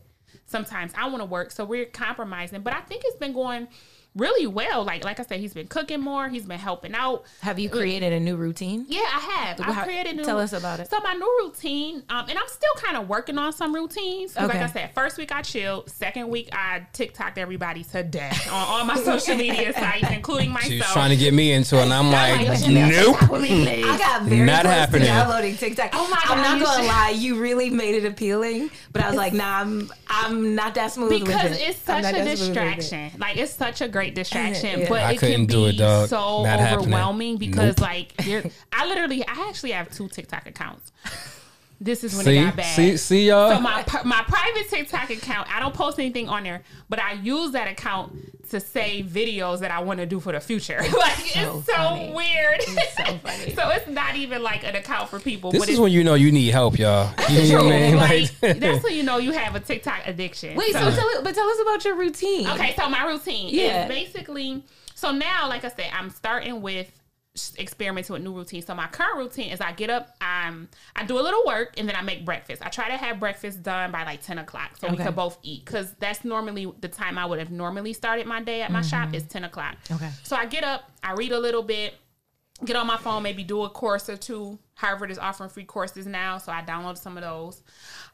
[0.54, 2.62] sometimes I want to work, so we're compromising.
[2.62, 3.68] But I think it's been going
[4.16, 4.84] really well.
[4.84, 6.30] Like like I said, he's been cooking more.
[6.30, 7.24] He's been helping out.
[7.42, 8.86] Have you created a new routine?
[8.88, 9.60] Yeah, I have.
[9.62, 10.24] I How- created new.
[10.24, 10.90] tell us about it.
[10.90, 14.34] So my new routine, um, and I'm still kind of working on some routines.
[14.34, 15.90] 'cause Like I said, first week I chilled.
[15.90, 20.72] Second week I TikToked everybody to death on all my social media sites, including myself.
[20.72, 23.18] she was trying to get me into it, and I'm like, like, nope.
[23.32, 25.02] I got very Not close happening.
[25.02, 25.90] to downloading TikTok.
[25.94, 29.16] Oh my God, I'm not gonna lie, you really made it appealing, but I was
[29.18, 31.70] like, nah, I'm I'm not that smooth with because it.
[31.70, 32.26] it's such a that it.
[32.38, 33.12] distraction.
[33.18, 34.90] Like it's such a great great distraction, Yeah.
[34.90, 36.10] but I it can couldn't be do it, dog.
[36.10, 36.80] so Not happening.
[36.94, 37.82] overwhelming because Nope.
[37.82, 40.92] like you're, I literally I actually have two TikTok accounts.
[41.84, 42.76] This is when See, it got bad.
[42.76, 43.50] see, see, y'all.
[43.56, 47.52] So my my private TikTok account, I don't post anything on there, but I use
[47.52, 50.78] that account to save videos that I want to do for the future.
[50.98, 52.12] like So it's so funny.
[52.14, 52.60] weird.
[52.60, 53.54] It's so funny.
[53.54, 55.52] so it's not even like an account for people.
[55.52, 57.14] this but is when you know you need help, y'all.
[57.30, 57.96] You know what I mean?
[57.98, 60.56] like, Like, that's when you know you have a TikTok addiction.
[60.56, 62.48] Wait, so tell but tell us about your routine.
[62.48, 63.84] Okay, so my routine Yeah.
[63.84, 64.64] is basically
[64.96, 66.90] so now, like I said, I'm starting with
[67.58, 68.66] experimenting with new routines.
[68.66, 71.90] So my current routine is I get up, um, I do a little work, and
[71.90, 72.62] then I make breakfast.
[72.64, 75.06] I try to have breakfast done by like ten o'clock, so we Okay.
[75.06, 75.66] could both eat.
[75.66, 79.14] Because that's normally the time I would have normally started my day at my shop
[79.16, 79.78] is ten o'clock.
[79.92, 80.12] Okay.
[80.22, 81.96] So I get up, I read a little bit,
[82.66, 84.60] get on my phone, maybe do a course or two.
[84.76, 87.64] Harvard is offering free courses now, so I downloaded some of those.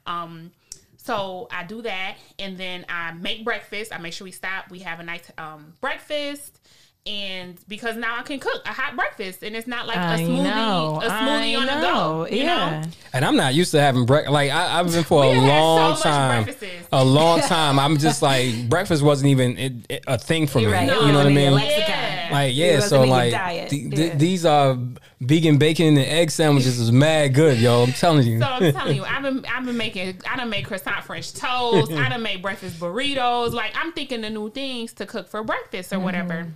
[0.05, 0.51] Um,
[0.95, 3.93] so I do that, and then I make breakfast.
[3.93, 4.69] I make sure we stop.
[4.69, 6.60] We have a nice um, breakfast,
[7.05, 10.19] and because now I can cook a hot breakfast, and it's not like a I
[10.19, 10.99] smoothie, know.
[11.01, 12.27] a smoothie I on the go.
[12.27, 12.81] You yeah.
[12.81, 12.89] know?
[13.13, 14.33] and I'm not used to having breakfast.
[14.33, 16.55] Like I, I've been for a We had long so much time.
[16.91, 17.79] A long time.
[17.79, 20.65] I'm just like breakfast wasn't even it, it- a thing for me.
[20.65, 20.83] You're right.
[20.83, 21.69] You know what I wasn't in your mean?
[21.69, 22.29] Yeah.
[22.31, 23.69] Like yeah, so like diet.
[23.69, 24.15] th- th- Yeah.
[24.15, 24.77] these are
[25.21, 27.83] vegan bacon and egg sandwiches is mad good, yo.
[27.83, 28.39] I'm telling you.
[28.39, 31.91] So I'm telling you, I've been I've been making I done made croissant French toast.
[31.91, 33.53] I done made breakfast burritos.
[33.53, 36.05] Like I'm thinking of new things to cook for breakfast or mm-hmm.
[36.05, 36.47] whatever.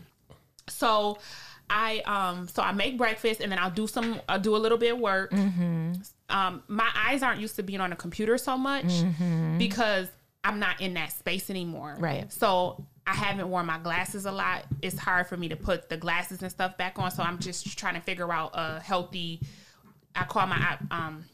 [0.68, 1.18] So
[1.70, 4.78] I um so I make breakfast and then I'll do some I'll do a little
[4.78, 5.34] bit of work.
[6.30, 8.86] Um my eyes aren't used to being on a computer so much
[9.58, 10.08] because
[10.44, 11.96] I'm not in that space anymore.
[12.00, 12.32] Right.
[12.32, 14.66] So I haven't worn my glasses a lot.
[14.82, 17.12] It's hard for me to put the glasses and stuff back on.
[17.12, 19.42] So I'm just trying to figure out a healthy.
[20.16, 21.26] I call my um.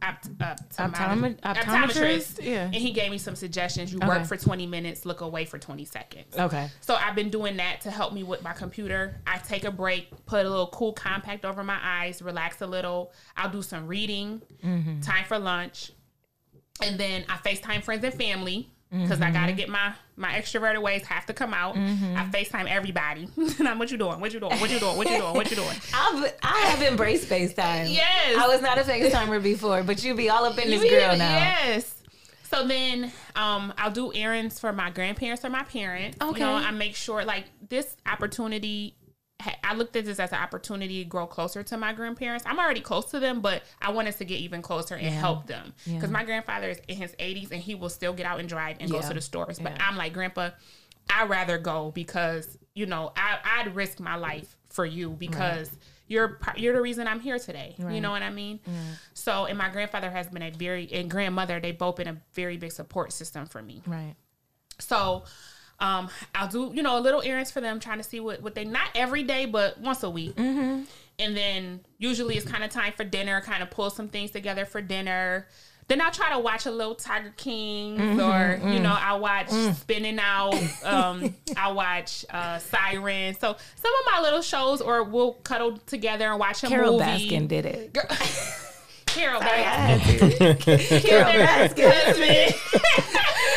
[0.00, 2.44] Opt, uh, Optomet- optometrist?
[2.44, 2.64] Yeah.
[2.64, 3.92] and he gave me some suggestions.
[3.92, 4.06] You Okay.
[4.06, 6.36] work for 20 minutes, look away for 20 seconds.
[6.38, 6.70] Okay.
[6.80, 9.20] So I've been doing that to help me with my computer.
[9.26, 13.12] I take a break, put a little cool compact over my eyes, relax a little.
[13.36, 15.00] I'll do some reading, Mm-hmm.
[15.00, 15.90] time for lunch,
[16.82, 21.04] and then I FaceTime friends and family because I gotta get my my extroverted ways
[21.06, 21.74] have to come out.
[21.74, 22.16] Mm-hmm.
[22.16, 23.28] I FaceTime everybody.
[23.60, 24.20] I'm what you doing?
[24.20, 24.58] What you doing?
[24.60, 24.96] What you doing?
[24.96, 25.34] What you doing?
[25.34, 25.76] What you doing?
[25.94, 27.92] I've, I have embraced FaceTime.
[27.92, 28.36] Yes.
[28.38, 31.16] I was not a FaceTimer before, but you be all up in this You girl
[31.16, 31.30] now.
[31.30, 31.94] Yes.
[32.50, 36.16] So then um, I'll do errands for my grandparents or my parents.
[36.20, 36.40] Okay.
[36.40, 38.94] You know, I make sure like this opportunity.
[39.62, 42.44] I looked at this as an opportunity to grow closer to my grandparents.
[42.46, 45.74] I'm already close to them, but I wanted to get even closer and help them
[45.86, 48.78] because my grandfather is in his 80s and he will still get out and drive
[48.80, 49.58] and go to the stores.
[49.60, 49.86] But Yeah.
[49.88, 50.50] I'm like, Grandpa,
[51.08, 55.70] I'd rather go because you know I, I'd risk my life for you because
[56.08, 57.76] you're you're the reason I'm here today.
[57.78, 58.58] You know what I mean?
[59.14, 62.56] So, and my grandfather has been a very and grandmother they both been a very
[62.56, 63.82] big support system for me.
[63.86, 64.16] Right.
[64.80, 65.24] So,
[65.80, 68.54] um, I'll do you know a little errands for them, trying to see what what
[68.54, 70.36] they not every day, but once a week.
[70.36, 70.82] Mm-hmm.
[71.20, 74.64] And then usually it's kind of time for dinner, kind of pull some things together
[74.64, 75.48] for dinner.
[75.88, 78.20] Then I'll try to watch a little Tiger King, Mm-hmm.
[78.20, 79.74] or, you know, I watch Mm.
[79.74, 80.54] Spinning Out.
[80.84, 83.34] Um, I watch uh, Siren.
[83.38, 87.30] So some of my little shows, or we'll cuddle together and watch a Carole movie.
[87.30, 87.96] Baskin did it.
[89.06, 90.60] Carole I Baskin.
[91.02, 91.90] Carole Baskin.
[91.90, 92.54] Baskin.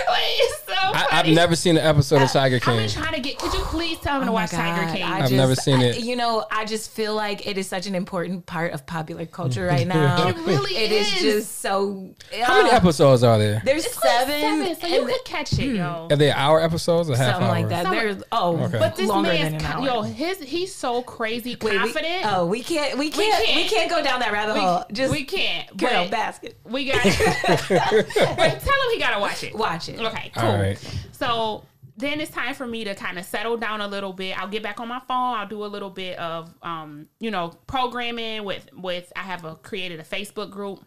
[0.07, 1.00] it's so I, funny.
[1.11, 2.73] I've never seen an episode of Tiger King.
[2.73, 2.85] I've King.
[2.95, 3.37] been trying to get.
[3.37, 5.03] Could you please tell me oh to Oh my watch Tiger King?
[5.03, 5.99] I I've just- never seen I- it.
[6.03, 9.65] you know, I just feel like it is such an important part of popular culture
[9.65, 10.27] right now.
[10.27, 11.21] It really It is is.
[11.21, 12.09] just so.
[12.41, 13.61] How many uh, episodes are there?
[13.65, 14.41] There's It's like seven,
[14.75, 15.75] seven, so you could catch it, hmm.
[15.75, 16.07] yo.
[16.11, 17.51] Are they hour episodes or half something hour?
[17.55, 17.83] like that.
[17.83, 18.79] Some- There's oh, Okay.
[18.79, 19.85] But this longer man's than an hour.
[19.85, 22.25] yo, his he's so crazy Wait, we- confident.
[22.25, 23.69] oh, we can't, we can't, we can't.
[23.71, 24.85] can't, go down that rabbit we, hole.
[24.91, 25.67] Just we can't.
[25.77, 26.53] Carole but Baskin.
[26.65, 27.03] we got.
[27.03, 29.53] but tell him he gotta watch it.
[29.55, 29.99] Watch it.
[29.99, 30.49] Okay, cool.
[30.49, 30.77] All right.
[31.25, 31.63] So
[31.97, 34.37] then it's time for me to kind of settle down a little bit.
[34.39, 35.35] I'll get back on my phone.
[35.37, 39.11] I'll do a little bit of, um, you know, programming with with.
[39.15, 40.83] I have a created a Facebook group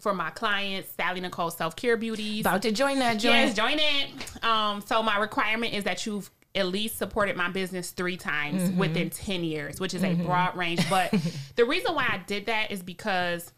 [0.00, 2.40] for my clients, Salley Nycole Self Care Beauties.
[2.40, 3.34] About to join that joint.
[3.34, 4.44] Yes, join it.
[4.44, 8.78] Um, so my requirement is that you've at least supported my business three times Mm-hmm.
[8.78, 10.88] within 10 years, which is a broad range.
[10.90, 11.14] But
[11.56, 13.50] the reason why I did that is because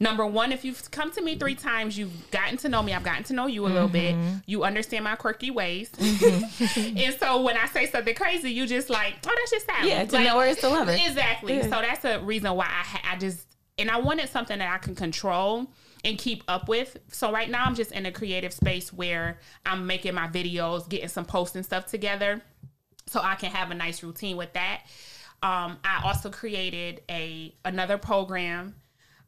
[0.00, 3.02] number one, if you've come to me three times, you've gotten to know me, I've
[3.04, 4.14] gotten to know you a little bit.
[4.14, 4.36] Mm-hmm.
[4.46, 5.90] You understand my quirky ways.
[5.98, 9.88] and so when I say something crazy, you just like, oh, that's just Salley.
[9.88, 10.94] Yeah, to Like, know her is to love her.
[10.94, 11.56] Exactly.
[11.56, 11.62] Yeah.
[11.62, 13.46] So that's a reason why I, ha- I just,
[13.78, 15.66] and I wanted something that I can control
[16.04, 16.98] and keep up with.
[17.10, 21.08] So right now I'm just in a creative space where I'm making my videos, getting
[21.08, 22.42] some posts and stuff together
[23.08, 24.82] so I can have a nice routine with that.
[25.42, 28.74] Um, I also created a another program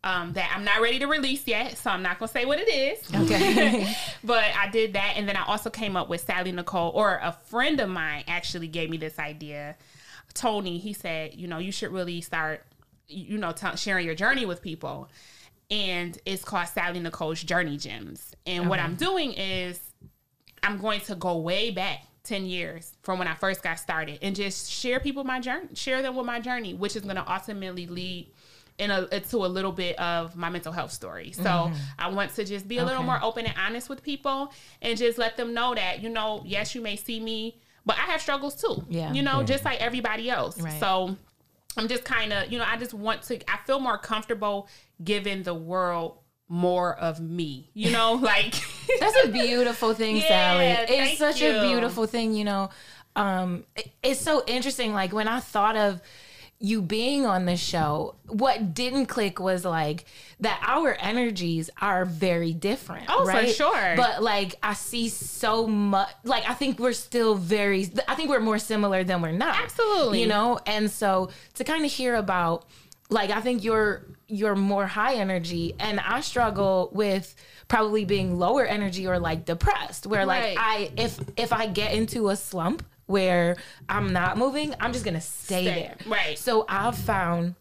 [0.04, 2.68] um, that I'm not ready to release yet, so I'm not gonna say what it
[2.68, 3.14] is.
[3.14, 3.94] Okay.
[4.24, 7.32] but I did that, and then I also came up with Salley Nycole, or a
[7.46, 9.76] friend of mine actually gave me this idea.
[10.34, 12.64] Tony, he said, you know, you should really start,
[13.08, 15.08] you know, t- sharing your journey with people,
[15.70, 18.34] and it's called Salley Nycole's Journey Gems.
[18.46, 19.80] And what I'm doing is,
[20.62, 22.04] I'm going to go way back.
[22.24, 26.02] 10 years from when I first got started and just share people my journey, share
[26.02, 28.30] them with my journey, which is going to ultimately lead
[28.78, 31.32] in a to a little bit of my mental health story.
[31.32, 34.96] So I want to just be a little more open and honest with people and
[34.96, 38.20] just let them know that, you know, yes, you may see me, but I have
[38.20, 38.84] struggles too.
[38.88, 39.12] Yeah.
[39.12, 40.60] You know, just like everybody else.
[40.60, 40.78] Right.
[40.78, 41.16] So
[41.76, 44.68] I'm just kind of, you know, I just want to I feel more comfortable
[45.02, 47.70] giving the world more of me.
[47.74, 48.54] You know, like
[49.00, 50.54] That's a beautiful thing, Yeah,
[50.86, 50.86] Salley.
[50.88, 52.70] It's such a beautiful thing, you know.
[53.16, 54.94] Um, it- it's so interesting.
[54.94, 56.00] Like when I thought of
[56.60, 60.04] you being on the show, what didn't click was like
[60.40, 63.06] that our energies are very different.
[63.08, 63.54] Oh, for right?
[63.54, 63.94] sure.
[63.96, 66.10] But like I see so much.
[66.24, 67.88] Like I think we're still very.
[68.08, 69.56] I think we're more similar than we're not.
[69.62, 70.20] Absolutely.
[70.20, 72.66] You know, and so to kind of hear about
[73.08, 77.34] like I think you're you're more high energy and I struggle with
[77.68, 80.56] probably being lower energy or like depressed where like Right.
[80.58, 83.56] I if if I get into a slump where
[83.88, 85.74] I'm not moving, I'm just gonna stay, Stay.
[85.74, 85.96] there.
[86.06, 86.38] Right.
[86.38, 87.56] So I've found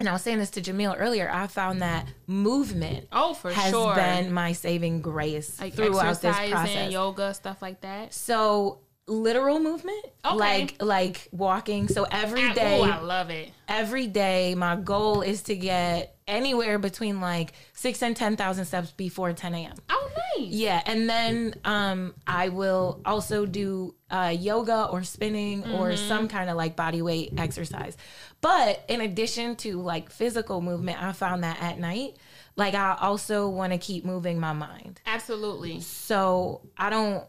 [0.00, 3.70] and I was saying this to Jamil earlier, I found that movement Oh, for has
[3.70, 3.94] sure.
[3.94, 6.90] been my saving grace like throughout this process.
[6.92, 8.12] yoga, stuff like that.
[8.12, 10.36] So literal movement, Okay.
[10.36, 11.88] like like walking.
[11.88, 13.50] So every day, ooh, I love it.
[13.68, 18.92] every day, my goal is to get anywhere between like six and ten thousand steps
[18.92, 19.74] before ten a.m.
[19.90, 20.48] Oh, nice.
[20.48, 26.08] Yeah, and then um, I will also do uh, yoga or spinning or Mm-hmm.
[26.08, 27.96] some kind of like body weight exercise.
[28.40, 32.16] But in addition to like physical movement, I found that at night,
[32.56, 35.00] like I also want to keep moving my mind.
[35.06, 35.80] Absolutely.
[35.80, 37.24] So I don't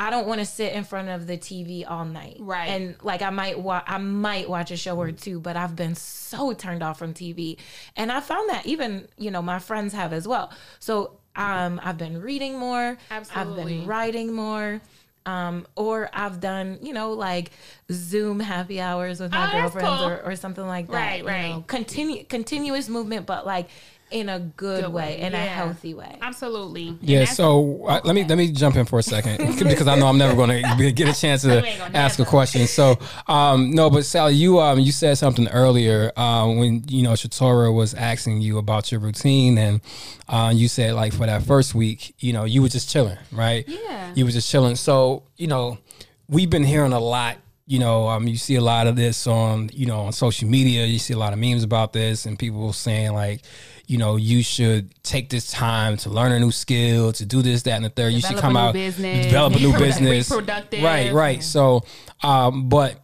[0.00, 2.38] I don't want to sit in front of the TV all night.
[2.40, 2.68] Right.
[2.70, 5.94] And like I might wa- I might watch a show or two, but I've been
[5.94, 7.58] so turned off from TV.
[7.96, 10.50] And I found that even, you know, my friends have as well.
[10.78, 12.96] So um I've been reading more.
[13.10, 13.60] Absolutely.
[13.60, 14.80] I've been writing more.
[15.26, 17.50] Um, or I've done, you know, like
[17.92, 20.08] Zoom happy hours with my Oh, girlfriends cool.
[20.08, 20.94] or, or something like that.
[20.94, 21.48] Right, you right.
[21.50, 21.64] know.
[21.66, 23.68] Continue continuous movement, but like
[24.10, 26.18] in a good, Good way, way, in a healthy way.
[26.20, 26.96] Absolutely.
[27.00, 30.06] Yeah, so uh, let me let me jump in for a second because I know
[30.06, 32.66] I'm never going to get a chance to ain't gonna ask a question.
[32.66, 37.12] So, um, no, but Salley, you um you said something earlier uh, when you know
[37.12, 39.80] Shatorah was asking you about your routine, and
[40.28, 43.64] uh, you said like for that first week, you know, you were just chilling, right?
[43.66, 44.12] Yeah.
[44.14, 44.76] you were just chilling.
[44.76, 45.78] So, you know,
[46.28, 47.36] we've been hearing a lot.
[47.66, 50.86] You know, um, you see a lot of this on, you know, on social media.
[50.86, 53.42] You see a lot of memes about this, and people saying like,
[53.90, 57.62] you know, you should take this time to learn a new skill, to do this,
[57.62, 58.12] that, and the third.
[58.12, 60.30] you should come out, business, develop a new business,
[60.80, 61.42] right, right.
[61.42, 61.82] So,
[62.22, 63.00] um, but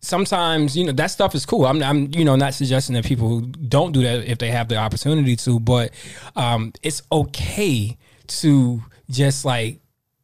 [0.00, 1.66] sometimes you know that stuff is cool.
[1.66, 4.68] I'm, I'm you know not suggesting that people who don't do that if they have
[4.68, 5.90] the opportunity to, but
[6.36, 9.80] um, it's okay to just like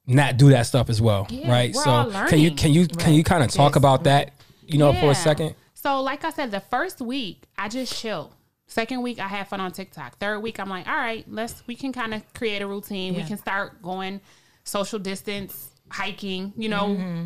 [0.07, 1.77] not do that stuff as well, Yeah, right?
[1.77, 4.33] so can you can you can you kind of talk about that,
[4.67, 5.57] you know, for a second?
[5.75, 8.33] So, like I said, the first week I just chill.
[8.71, 10.19] Second week I had fun on TikTok.
[10.19, 13.15] Third week I'm like, all right, let's we can kind of create a routine.
[13.15, 14.21] We can start going
[14.65, 16.53] social distance, hiking.
[16.57, 17.25] You know, Mm-hmm.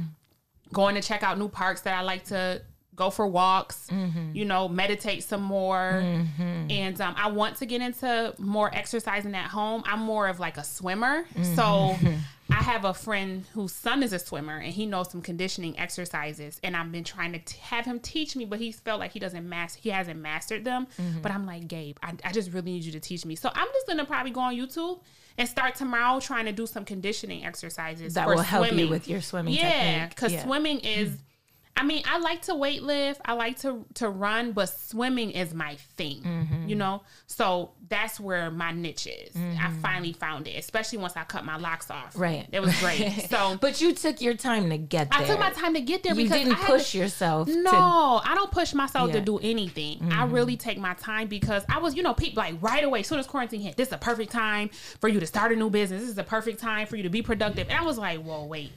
[0.73, 2.63] going to check out new parks that I like to
[2.97, 3.89] go for walks.
[3.91, 4.31] Mm-hmm.
[4.35, 6.03] You know, meditate some more.
[6.39, 9.83] And um, I want to get into more exercising at home.
[9.87, 11.55] I'm more of like a swimmer, Mm-hmm.
[11.55, 11.97] so.
[12.51, 16.61] I have a friend whose son is a swimmer and he knows some conditioning exercises
[16.63, 19.19] and I've been trying to t- have him teach me but he's felt like he
[19.19, 21.23] doesn't master he hasn't mastered them Mm-hmm.
[21.23, 23.67] but I'm like Gabe I, I just really need you to teach me so I'm
[23.73, 25.01] just gonna probably go on YouTube
[25.39, 28.85] and start tomorrow trying to do some conditioning exercises that will help swimming.
[28.85, 30.45] you with your swimming yeah because Yeah.
[30.45, 31.17] swimming is
[31.77, 35.75] I mean, I like to weightlift, I like to to run, but swimming is my
[35.97, 36.69] thing, Mm-hmm.
[36.69, 37.03] you know.
[37.27, 39.35] So that's where my niche is.
[39.37, 42.13] I finally found it, especially once I cut my locks off.
[42.17, 42.47] Right.
[42.53, 43.27] it was great.
[43.29, 45.21] So, But you took your time to get there.
[45.21, 47.49] I took my time to get there You didn't push to- yourself.
[47.49, 49.15] No, To, I don't push myself Yeah.
[49.15, 50.13] to do anything.
[50.13, 53.09] I really take my time because I was, you know, people like right away, as
[53.09, 54.69] soon as quarantine hit, this is a perfect time
[55.01, 56.01] for you to start a new business.
[56.03, 57.69] This is the perfect time for you to be productive.
[57.69, 58.71] And I was like, whoa, wait.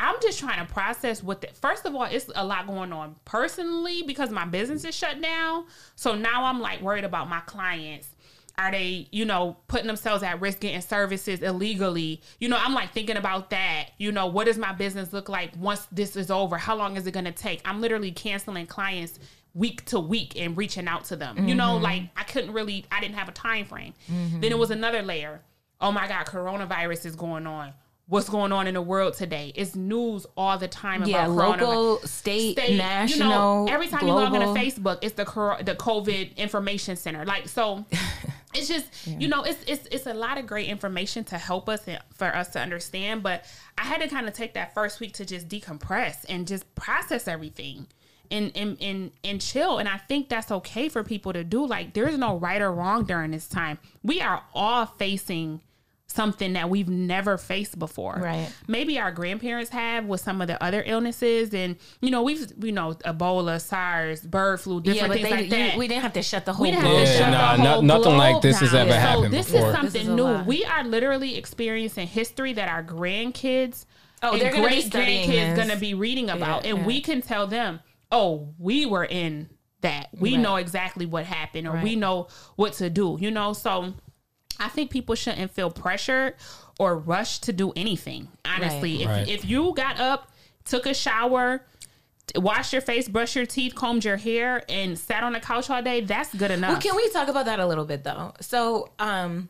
[0.00, 3.16] I'm just trying to process what the first of all, it's a lot going on
[3.26, 5.66] personally because my business is shut down.
[5.94, 8.08] So now I'm like worried about my clients.
[8.56, 12.22] Are they, you know, putting themselves at risk getting services illegally?
[12.38, 13.90] You know, I'm like thinking about that.
[13.98, 16.56] You know, what does my business look like once this is over?
[16.56, 17.60] How long is it going to take?
[17.66, 19.18] I'm literally canceling clients
[19.54, 21.46] week to week and reaching out to them.
[21.46, 21.84] You know, mm-hmm.
[21.84, 23.94] like I couldn't really, I didn't have a time frame.
[24.10, 24.40] Mm-hmm.
[24.40, 25.42] Then it was another layer.
[25.80, 27.72] Oh my God, coronavirus is going on.
[28.10, 29.52] What's going on in the world today?
[29.54, 34.04] It's news all the time Yeah, about local, state, state, national, You know, every time
[34.04, 37.24] you log into Facebook, it's the cor- the COVID information center.
[37.24, 37.84] Like so,
[38.52, 41.86] it's just you know, it's it's it's a lot of great information to help us
[41.86, 43.22] and for us to understand.
[43.22, 43.44] But
[43.78, 47.28] I had to kind of take that first week to just decompress and just process
[47.28, 47.86] everything.
[48.32, 49.78] And, and, and, and chill.
[49.78, 51.66] And I think that's okay for people to do.
[51.66, 53.80] Like, there's no right or wrong during this time.
[54.04, 55.62] We are all facing
[56.10, 58.50] something that we've never faced before Right.
[58.66, 62.72] maybe our grandparents have with some of the other illnesses and you know we've you
[62.72, 66.02] know ebola sars bird flu Yeah, different but things they, like you- that we didn't
[66.02, 66.64] have to shut the whole.
[66.66, 68.80] we didn't have to Yeah, shut nah, the no- nothing like this has down.
[68.88, 69.68] ever So happened this before.
[69.68, 70.22] is something This is a new.
[70.24, 70.46] lot.
[70.46, 73.84] We are literally experiencing history that our grandkids
[74.22, 75.56] Oh, and they're gonna be great studying grandkids this.
[75.56, 76.86] going to be reading about, Yeah, and yeah.
[76.86, 77.80] we can tell them,
[78.12, 79.48] "Oh, we were in
[79.80, 80.08] that.
[80.12, 80.40] We Right.
[80.42, 83.94] know exactly what happened, or we know what to do." You know, so
[84.60, 86.34] I think people shouldn't feel pressured
[86.78, 88.28] or rushed to do anything.
[88.44, 89.22] Honestly, Right.
[89.28, 90.30] if if you got up,
[90.64, 91.64] took a shower.
[92.36, 95.82] Washed your face, brushed your teeth, combed your hair, and sat on the couch all
[95.82, 96.00] day.
[96.02, 96.70] That's good enough.
[96.70, 98.34] Well, can we talk about that a little bit though?
[98.40, 99.48] So, um,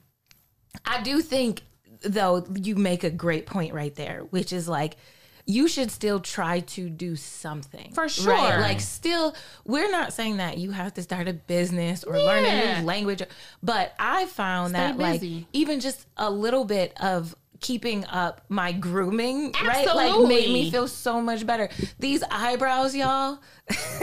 [0.86, 1.60] I do think
[2.02, 4.96] though you make a great point right there, which is like
[5.50, 8.32] you should still try to do something For sure.
[8.32, 8.60] Right?
[8.60, 9.34] Like, still,
[9.64, 13.22] we're not saying that you have to start a business or learn a new language,
[13.62, 18.72] but I found Stay that like even just a little bit of keeping up my
[18.72, 21.68] grooming right like made me feel so much better
[21.98, 23.38] these eyebrows y'all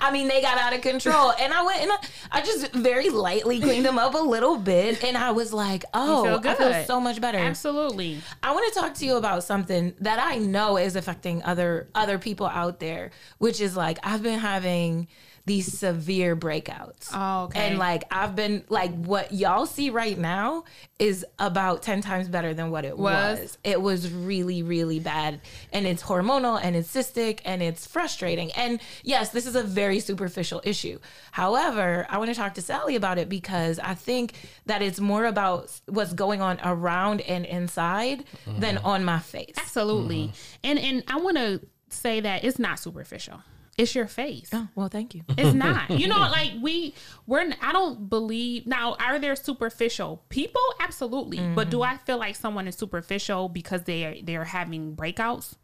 [0.00, 1.32] I mean, they got out of control.
[1.32, 1.96] And I went and I,
[2.32, 5.02] I just very lightly cleaned them up a little bit.
[5.02, 7.38] And I was like, oh, feel I feel so much better.
[7.38, 8.20] Absolutely.
[8.42, 12.18] I want to talk to you about something that I know is affecting other other
[12.18, 15.08] people out there, which is like I've been having
[15.46, 17.08] these severe breakouts.
[17.14, 17.68] Oh, okay.
[17.68, 20.64] And like I've been like what y'all see right now
[20.98, 23.38] is about 10 times better than what it was.
[23.38, 23.58] Was?
[23.62, 25.40] It was really really bad
[25.72, 28.50] and it's hormonal and it's cystic and it's frustrating.
[28.52, 30.98] And yes, this is a very superficial issue.
[31.30, 34.34] However, I want to talk to Salley about it because I think
[34.66, 38.86] that it's more about what's going on around and inside than mm-hmm.
[38.86, 39.54] on my face.
[39.56, 40.24] Absolutely.
[40.24, 40.56] Mm-hmm.
[40.64, 43.42] And and I want to say that it's not superficial.
[43.78, 44.48] It's your face.
[44.54, 45.22] Oh, well, thank you.
[45.36, 45.90] It's not.
[45.90, 46.94] You know, like we
[47.26, 50.62] we're I don't believe now are there superficial people?
[50.80, 51.38] Absolutely.
[51.54, 51.94] But do mm-hmm.
[51.94, 55.54] I feel like someone is superficial because they are they're having breakouts?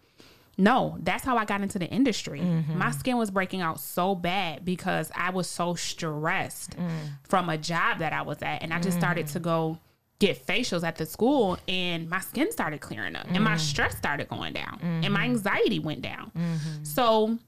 [0.59, 2.41] No, that's how I got into the industry.
[2.41, 2.77] Mm-hmm.
[2.77, 6.89] My skin was breaking out so bad because I was so stressed mm.
[7.25, 9.45] from a job that I was at and I just started to mm.
[9.45, 9.79] go
[10.19, 13.59] get facials at the school and my skin started clearing up and my mm.
[13.59, 15.31] stress started going down and my mm-hmm.
[15.31, 16.31] anxiety went down.
[16.83, 17.39] So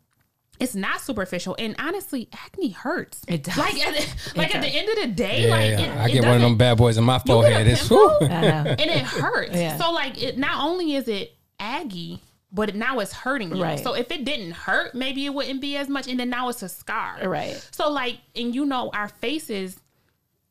[0.61, 3.57] it's not superficial and honestly acne hurts It does.
[3.59, 5.81] like at, the- like at the end of the day Yeah, like yeah.
[5.81, 7.67] it, I it get one of them bad boys in my you get a forehead.
[7.67, 8.29] It's pimple, whew.
[8.29, 8.71] I know.
[8.71, 9.77] and it hurts Yeah.
[9.77, 12.21] so like it not only is it aggy
[12.53, 13.81] but now it's hurting you Right.
[13.81, 16.63] so if it didn't hurt maybe it wouldn't be as much and then now it's
[16.63, 17.57] a scar Right.
[17.73, 19.79] so like and you know our faces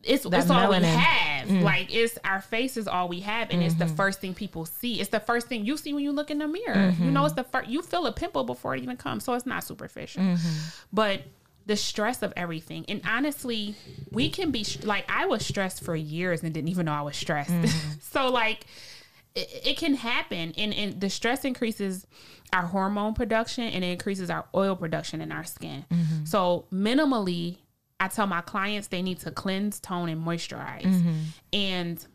[0.03, 0.81] it's, That it's all we melanin.
[0.81, 0.95] Mm.
[0.95, 1.49] have.
[1.49, 4.99] Like it's our face is all we have, and it's the first thing people see.
[4.99, 6.75] It's the first thing you see when you look in the mirror.
[6.75, 7.03] Mm-hmm.
[7.03, 9.45] You know, it's the first you feel a pimple before it even comes, so it's
[9.45, 10.23] not superficial.
[10.23, 10.69] Mm-hmm.
[10.91, 11.23] But
[11.65, 13.75] the stress of everything, and honestly,
[14.11, 17.17] we can be like I was stressed for years and didn't even know I was
[17.17, 17.51] stressed.
[17.51, 17.91] Mm-hmm.
[18.01, 18.65] so like
[19.35, 22.05] it, it can happen, and and the stress increases
[22.53, 25.85] our hormone production and it increases our oil production in our skin.
[25.91, 26.25] Mm-hmm.
[26.25, 27.57] So minimally,
[27.99, 30.83] I tell my clients they need to cleanse, tone, and moisturize.
[30.83, 31.17] Mm-hmm.
[31.53, 32.05] And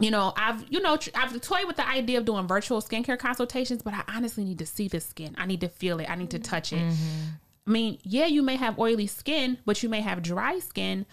[0.00, 3.18] you know, I've you know tr- I've toyed with the idea of doing virtual skincare
[3.18, 5.34] consultations, but I honestly need to see the skin.
[5.38, 6.10] I need to feel it.
[6.10, 6.82] I need to touch it.
[6.82, 7.28] Mm-hmm.
[7.66, 11.06] I mean, yeah, you may have oily skin, but you may have dry skin.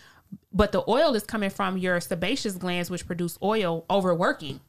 [0.52, 4.60] But the oil is coming from your sebaceous glands, which produce oil, overworking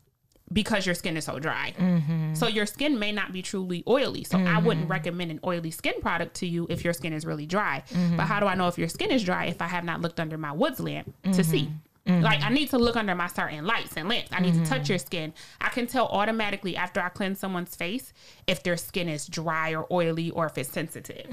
[0.52, 1.74] because your skin is so dry.
[1.78, 2.34] Mm-hmm.
[2.34, 4.24] So your skin may not be truly oily.
[4.24, 4.92] So I wouldn't mm-hmm.
[4.92, 7.84] recommend an oily skin product to you if your skin is really dry.
[7.90, 8.16] Mm-hmm.
[8.16, 10.18] But how do I know if your skin is dry if I have not looked
[10.18, 11.70] under my Wood's lamp to see?
[12.06, 14.30] Like I need to look under my certain lights and lamps.
[14.32, 15.32] I need to touch your skin.
[15.60, 18.12] I can tell automatically after I cleanse someone's face
[18.48, 21.26] if their skin is dry or oily or if it's sensitive.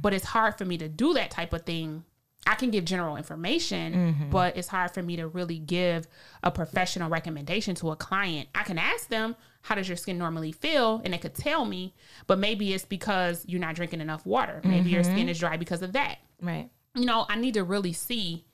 [0.00, 2.04] But it's hard for me to do that type of thing
[2.46, 6.06] I can give general information, but it's hard for me to really give
[6.42, 8.48] a professional recommendation to a client.
[8.54, 11.00] I can ask them, how does your skin normally feel?
[11.04, 11.94] And they could tell me,
[12.26, 14.60] but maybe it's because you're not drinking enough water.
[14.64, 16.18] Maybe your skin is dry because of that.
[16.40, 16.68] Right.
[16.94, 18.44] You know, I need to really see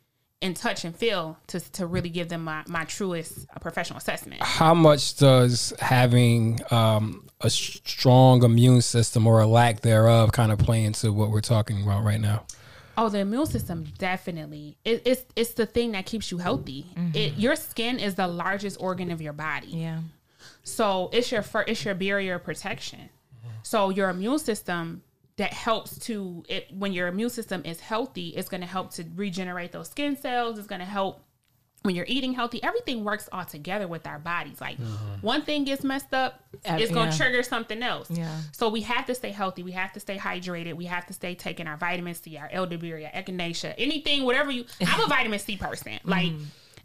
[0.43, 4.43] and touch and feel to to really give them my, my truest uh, professional assessment.
[4.43, 10.59] How much does having um, a strong immune system or a lack thereof kind of
[10.59, 12.45] play into what we're talking about right now?
[13.01, 14.77] Oh, the immune system definitely.
[14.85, 16.85] It, it's it's the thing that keeps you healthy.
[16.95, 17.17] Mm-hmm.
[17.17, 19.69] It your skin is the largest organ of your body.
[19.69, 20.01] Yeah.
[20.65, 23.01] So it's your fir- it's your barrier protection.
[23.01, 23.49] Mm-hmm.
[23.63, 25.03] So your immune system
[25.39, 29.05] that helps to it when your immune system is healthy, it's going to help to
[29.17, 30.59] regenerate those skin cells.
[30.59, 31.25] It's going to help
[31.83, 32.63] when you're eating healthy.
[32.63, 34.61] Everything works all together with our bodies.
[34.61, 35.17] Like uh-huh.
[35.23, 37.25] one thing gets messed up, Ev- it's going to yeah.
[37.25, 38.11] trigger something else.
[38.11, 38.41] Yeah.
[38.53, 39.63] So we have to stay healthy.
[39.63, 40.75] We have to stay hydrated.
[40.75, 44.65] We have to stay taking our vitamin C, our elderberry, our echinacea, anything, whatever you.
[44.87, 45.93] I'm a vitamin C person.
[45.93, 46.11] Mm-hmm.
[46.11, 46.33] Like.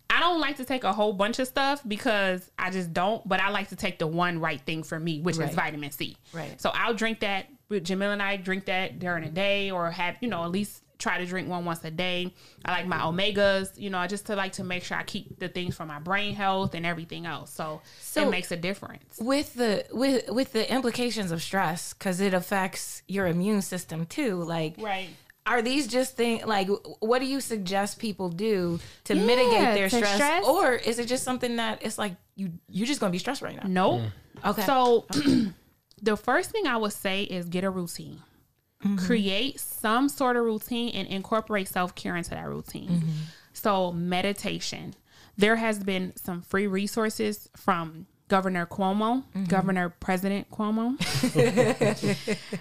[0.08, 3.39] I don't like to take a whole bunch of stuff because I just don't, but
[3.39, 5.50] I like to take the one right thing for me, which Right.
[5.50, 6.16] is vitamin C.
[6.32, 6.62] Right.
[6.62, 7.48] So I'll drink that.
[7.70, 9.36] with Jamil and I drink that during the mm-hmm.
[9.36, 12.34] day or have, you know, at least try to drink one once a day.
[12.66, 15.38] I like my omegas, you know, I just to like to make sure I keep
[15.39, 17.51] the things for my brain health and everything else.
[17.53, 19.18] So, So- it makes a difference.
[19.20, 24.34] with the with with the implications of stress because it affects your immune system too
[24.43, 25.10] like Right.
[25.45, 26.68] are these just things like
[26.99, 30.45] what do you suggest people do to mitigate their to stress, stress?
[30.45, 33.56] or is it just something that it's like you you're just gonna be stressed right
[33.56, 34.01] now Nope.
[34.43, 34.49] Mm.
[34.51, 35.06] okay So
[36.01, 38.22] the first thing I would say is get a routine.
[38.86, 39.06] Mm-hmm.
[39.06, 42.90] Create some sort of routine and incorporate self care into that routine.
[42.90, 43.10] Mm-hmm.
[43.54, 44.94] So meditation.
[45.38, 49.44] There has been some free resources from Governor Cuomo, mm-hmm.
[49.46, 50.98] Governor President Cuomo,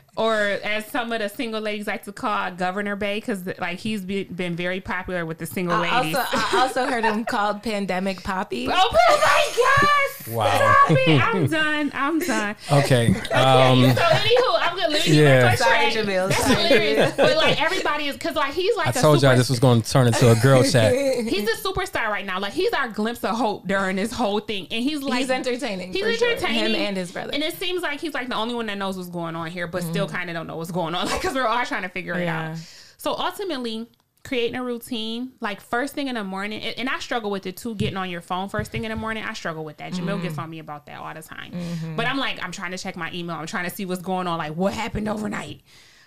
[0.16, 4.04] or as some of the single ladies like to call Governor Bay, because like he's
[4.04, 6.16] be, been very popular with the single I ladies.
[6.16, 10.28] also, I also heard him called pandemic poppy oh my gosh!
[10.28, 10.56] Wow.
[10.56, 11.22] Stop it.
[11.22, 11.90] I'm done.
[11.94, 12.56] I'm done.
[12.84, 13.08] Okay.
[13.08, 15.40] Um, so anywho, I'm gonna literally Yeah.
[15.44, 15.54] yeah.
[15.54, 16.28] Sorry, Jamil.
[16.28, 16.62] That's Sorry.
[16.62, 17.12] hilarious.
[17.16, 19.60] But like everybody is because like he's like I a told super, y'all this was
[19.60, 20.92] going to turn into a girl chat.
[21.26, 22.38] he's a superstar right now.
[22.40, 25.92] Like he's our glimpse of hope during this whole thing, and he's like he's entertaining
[25.92, 26.30] He's for sure.
[26.32, 26.74] entertaining.
[26.74, 28.96] him and his brother And it seems like he's like the only one that knows
[28.96, 30.16] what's going on here, but still mm-hmm.
[30.16, 32.56] kind of don't know what's going on because we're all trying to figure it out.
[32.96, 33.88] So ultimately,
[34.24, 37.56] creating a routine, like first thing in the morning, and and I struggle with it
[37.56, 39.22] too, getting on your phone first thing in the morning.
[39.22, 39.92] I struggle with that.
[39.92, 40.42] Jamil gets mm.
[40.42, 41.52] on me about that all the time.
[41.52, 41.96] Mm-hmm.
[41.96, 43.36] But I'm like, I'm trying to check my email.
[43.36, 44.38] I'm trying to see what's going on.
[44.38, 45.60] Like, what happened overnight?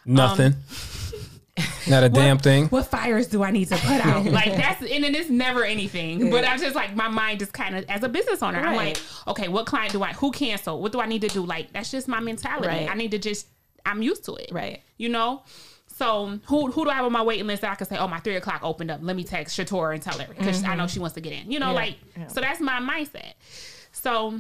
[0.05, 0.53] Nothing.
[0.53, 1.19] Um,
[1.87, 2.67] Not a damn thing.
[2.67, 4.25] What fires do I need to put out?
[4.25, 6.29] like that's and then it's never anything.
[6.29, 8.99] But I'm just like my mind just kind of as a business owner, I'm like,
[9.27, 10.81] okay, what client do I who cancel?
[10.81, 11.45] What do I need to do?
[11.45, 12.67] Like that's just my mentality.
[12.67, 12.89] Right.
[12.89, 13.47] I need to just
[13.85, 14.49] I'm used to it.
[14.51, 14.81] Right.
[14.97, 15.43] You know?
[15.97, 18.07] So who who do I have on my waiting list that I can say, oh
[18.07, 18.99] my three o'clock opened up.
[19.01, 21.51] Let me text Shatorah and tell her because I know she wants to get in.
[21.51, 21.75] You know, Mm-hmm.
[21.75, 21.81] Yeah.
[21.81, 22.27] like Yeah.
[22.27, 23.33] so that's my mindset.
[23.91, 24.39] So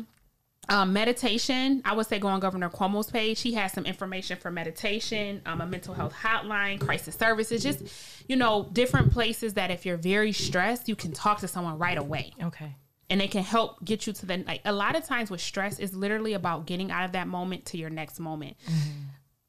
[0.69, 3.39] um, meditation, I would say go on Governor Cuomo's page.
[3.41, 7.81] He has some information for meditation, um, a mental health hotline, crisis services, just,
[8.27, 11.97] you know, different places that if you're very stressed, you can talk to someone right
[11.97, 12.75] away okay
[13.09, 15.79] and they can help get you to the, like, a lot of times with stress
[15.79, 18.57] is literally about getting out of that moment to your next moment.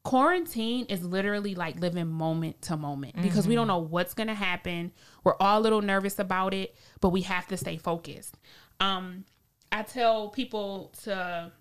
[0.04, 4.34] Quarantine is literally like living moment to moment because we don't know what's going to
[4.34, 4.92] happen.
[5.24, 8.38] We're all a little nervous about it, but we have to stay focused.
[8.80, 9.24] Um,
[9.70, 11.52] I tell people to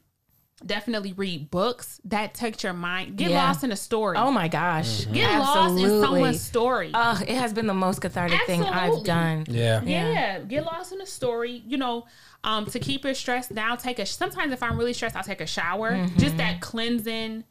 [0.65, 3.17] definitely read books that touch your mind.
[3.17, 3.43] Get Yeah.
[3.43, 4.17] lost in a story.
[4.17, 6.91] oh my gosh Get lost in someone's story.
[6.93, 9.03] Oh, it has been the most cathartic thing I've Absolutely.
[9.03, 9.45] done.
[9.49, 9.81] Yeah.
[9.83, 10.39] yeah.
[10.39, 11.63] get lost in a story.
[11.67, 12.05] You know,
[12.43, 14.05] um, to keep your stress down, take a.
[14.05, 15.91] Sometimes if I'm really stressed, I'll take a shower.
[15.91, 16.17] Mm-hmm.
[16.17, 17.43] Just that cleansing.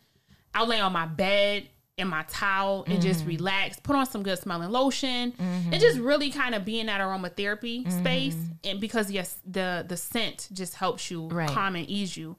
[0.56, 3.28] I'll lay on my bed in my towel and just Mm-hmm.
[3.30, 3.78] relax.
[3.80, 7.86] Put on some good smelling lotion and just really kind of be in that aromatherapy
[7.86, 7.90] Mm-hmm.
[7.90, 8.36] space.
[8.64, 11.48] And because yes, the the scent just helps you Right.
[11.48, 12.36] calm and ease you.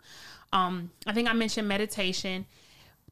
[0.52, 2.46] Um, I think I mentioned meditation.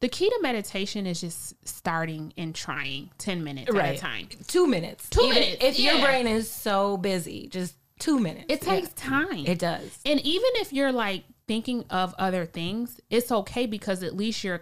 [0.01, 4.27] The key to meditation is just starting and trying ten minutes at a time.
[4.47, 5.09] Two minutes.
[5.09, 8.45] Two Even minutes, If your brain is so busy, just two minutes.
[8.49, 9.45] It takes time.
[9.47, 9.97] It does.
[10.05, 14.61] And even if you're like thinking of other things, it's okay because at least you're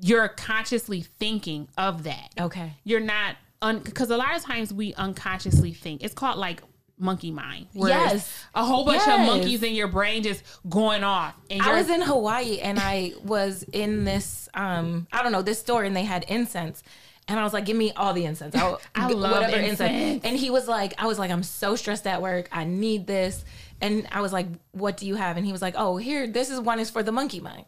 [0.00, 2.30] you're consciously thinking of that.
[2.40, 2.72] Okay.
[2.84, 6.02] You're not un because a lot of times we unconsciously think.
[6.02, 6.62] It's called like
[6.98, 7.66] monkey mind.
[7.72, 8.30] Yes.
[8.54, 9.20] A whole bunch Yes.
[9.20, 11.34] of monkeys in your brain just going off.
[11.50, 15.58] And I was in Hawaii and I was in this um I don't know this
[15.58, 16.82] store and they had incense
[17.26, 20.22] and I was like give me all the incense I, I love incense.
[20.24, 23.44] and he was like I was like I'm so stressed at work I need this
[23.80, 26.50] and I was like what do you have and he was like oh here this
[26.50, 27.66] is one is for the monkey mind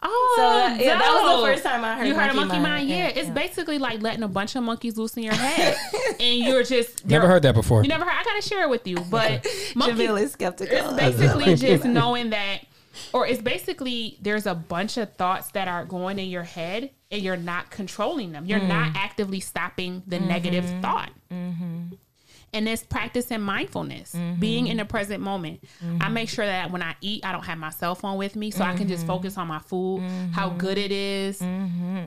[0.00, 2.34] Oh, So that- oh, yeah, that was the first time I heard You heard a
[2.34, 2.62] monkey monkey mind.
[2.62, 2.88] mind.
[2.88, 3.34] Yeah, Yeah, it's yeah.
[3.34, 5.76] basically like letting a bunch of monkeys loose in your head,
[6.20, 7.82] and you're just Never heard that before.
[7.82, 8.14] You never heard?
[8.14, 12.30] I gotta share it with you, but monkey, Jamil is skeptical it's basically just knowing
[12.30, 12.60] that,
[13.12, 17.20] or it's basically there's a bunch of thoughts that are going in your head, and
[17.20, 18.46] you're not controlling them.
[18.46, 18.96] You're not mm.
[18.96, 20.80] actively stopping the negative mm-hmm.
[20.80, 21.10] thought.
[21.32, 21.94] Mm-hmm.
[22.52, 24.40] And it's practicing mindfulness, Mm-hmm.
[24.40, 25.62] being in the present moment.
[26.00, 28.50] I make sure that when I eat, I don't have my cell phone with me,
[28.50, 29.06] so I can just Mm-hmm.
[29.12, 31.40] focus on my food, how good it is.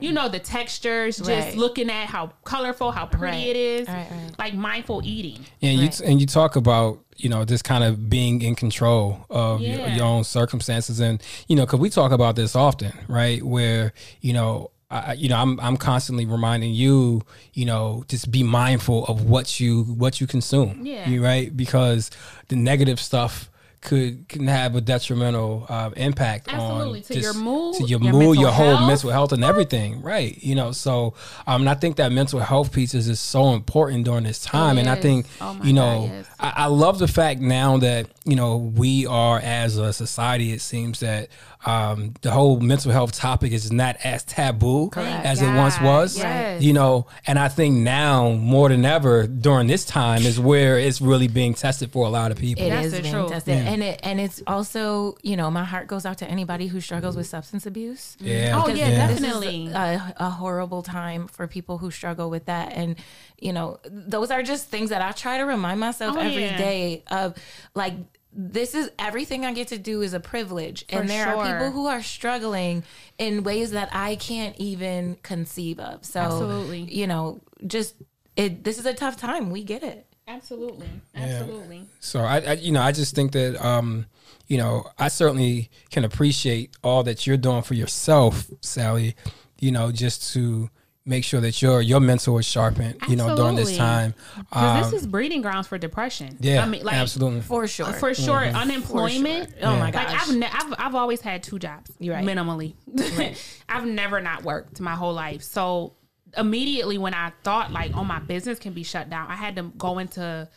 [0.00, 1.56] You know, the textures, just Right.
[1.56, 3.46] looking at how colorful, how pretty Right.
[3.48, 4.30] it is, Right, right.
[4.38, 5.44] like mindful eating.
[5.60, 6.00] And Right.
[6.00, 9.86] you and you talk about you know just kind of being in control of your,
[9.88, 13.42] your own circumstances, and you know because we talk about this often, right?
[13.42, 14.71] Where you know.
[14.92, 17.22] I, you know, I'm I'm constantly reminding you,
[17.54, 20.84] you know, just be mindful of what you what you consume.
[20.84, 21.08] Yeah.
[21.08, 22.10] You right because
[22.48, 23.48] the negative stuff
[23.80, 27.00] could can have a detrimental uh, impact Absolutely.
[27.00, 28.86] on To your mood, to your, your mood, your whole health.
[28.86, 30.00] mental health, and everything.
[30.02, 30.40] Right.
[30.40, 31.14] You know, so
[31.48, 34.78] um, and I think that mental health piece is just so important during this time,
[34.78, 36.26] and I think Oh you know, God, yes.
[36.38, 40.52] I, I love the fact now that you know we are as a society.
[40.52, 41.28] It seems that
[41.64, 45.24] um, the whole mental health topic is not as taboo Correct.
[45.24, 46.18] as it once was.
[46.18, 46.62] yes.
[46.62, 51.00] You know, and I think now more than ever during this time is where it's
[51.00, 52.64] really being tested for a lot of people.
[52.64, 53.30] It That's is being truth.
[53.30, 56.80] tested, and it and it's also you know my heart goes out to anybody who
[56.80, 58.16] struggles with substance abuse.
[58.20, 58.54] yeah.
[58.60, 59.68] Oh, Because yeah, definitely.
[59.68, 62.96] a, a horrible time for people who struggle with that, and
[63.40, 66.56] you know those are just things that I try to remind myself Oh, every yeah.
[66.58, 67.34] day of
[67.74, 67.94] like.
[68.34, 71.86] This is everything I get to do is a privilege, and there are people who
[71.86, 72.82] are struggling
[73.18, 76.04] in ways that I can't even conceive of.
[76.04, 76.80] So, Absolutely.
[76.82, 77.94] you know, just
[78.36, 78.64] it.
[78.64, 79.50] This is a tough time.
[79.50, 80.06] We get it.
[80.26, 80.88] Absolutely.
[81.14, 81.86] Absolutely.
[82.00, 84.06] So I, I, you know, I just think that, um,
[84.46, 89.14] you know, I certainly can appreciate all that you're doing for yourself, Salley.
[89.58, 90.70] You know, just to
[91.04, 92.96] make sure that your your mental is sharpened.
[93.08, 94.14] You know, during this time.
[94.36, 96.36] Because Um, this is breeding grounds for depression.
[96.40, 97.40] yeah, I mean, like, absolutely.
[97.40, 97.92] For sure.
[97.92, 98.56] For sure, mm-hmm.
[98.56, 99.54] unemployment.
[99.62, 100.12] Oh my gosh!
[100.12, 100.22] Like.
[100.22, 102.24] I've, ne- I've I've always had two jobs, You're right.
[102.24, 102.74] minimally.
[103.68, 105.42] I've never not worked my whole life.
[105.42, 105.94] So
[106.36, 109.64] immediately when I thought like, oh, my business can be shut down, I had to
[109.76, 110.48] go into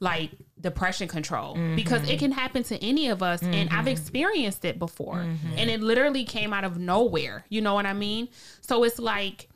[0.00, 1.76] like depression control mm-hmm.
[1.76, 3.88] because it can happen to any of us, and I've mm-hmm.
[3.88, 7.44] experienced it before, and it literally came out of nowhere.
[7.50, 8.28] You know what I mean?
[8.62, 9.49] So it's like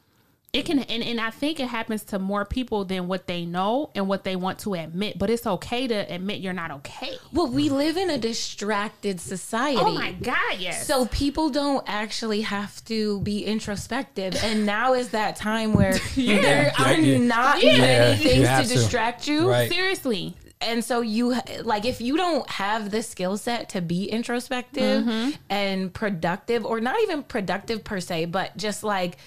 [0.54, 3.90] it can and, and i think it happens to more people than what they know
[3.94, 7.48] and what they want to admit but it's okay to admit you're not okay Well,
[7.48, 9.78] we live in a distracted society.
[9.80, 15.08] oh my god yes So people don't actually have to be introspective, and now is
[15.10, 17.18] that time where there are Yeah, yeah.
[17.18, 17.78] not Yeah.
[17.78, 18.74] many You things to have to.
[18.74, 19.50] distract you.
[19.50, 19.70] Right.
[19.70, 25.04] seriously And so you like if you don't have the skill set to be introspective
[25.04, 25.30] Mm-hmm.
[25.50, 29.18] and productive, or not even productive per se, but just like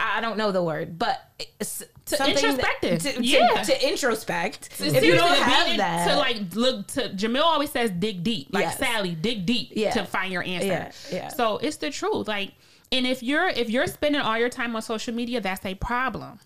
[0.00, 1.20] I don't know the word, but
[1.58, 3.62] it's something that- to, to, Yeah.
[3.64, 4.80] to introspect.
[4.80, 8.22] If you don't to have in- that, to like look to Jamil always says dig
[8.22, 8.78] deep like Yes.
[8.78, 9.90] Salley dig deep Yeah.
[9.92, 11.28] to find your answer Yeah, yeah.
[11.28, 12.52] so it's the truth like
[12.92, 16.38] and if you're if you're spending all your time on social media that's a problem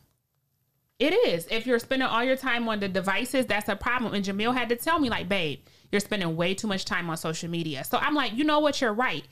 [0.98, 4.24] it is if you're spending all your time on the devices that's a problem and
[4.24, 7.48] Jamil had to tell me like babe you're spending way too much time on social
[7.50, 9.24] media so I'm like you know what you're right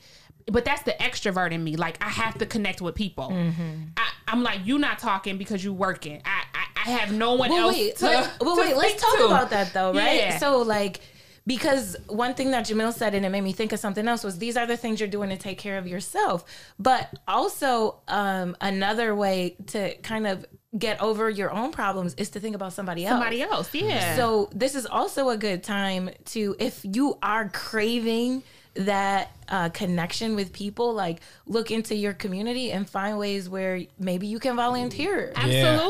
[0.47, 1.75] but that's the extrovert in me.
[1.75, 3.29] Like I have to connect with people.
[3.29, 3.73] Mm-hmm.
[3.97, 6.21] I, I'm like, you not talking because you're working.
[6.25, 7.77] I, I I have no one well, else.
[7.77, 8.75] wait, to, let, well, to wait.
[8.75, 9.25] Let's talk to.
[9.25, 10.17] about that though, right?
[10.17, 10.37] Yeah.
[10.37, 11.01] So, like,
[11.45, 14.37] because one thing that Jamil said and it made me think of something else was
[14.37, 16.43] these are the things you're doing to take care of yourself,
[16.79, 20.45] but also um, another way to kind of
[20.77, 23.13] get over your own problems is to think about somebody else.
[23.13, 23.73] somebody else.
[23.73, 24.15] Yeah.
[24.15, 28.43] So this is also a good time to, if you are craving
[28.75, 34.25] that uh, connection with people, like look into your community and find ways where maybe
[34.25, 35.33] you can volunteer.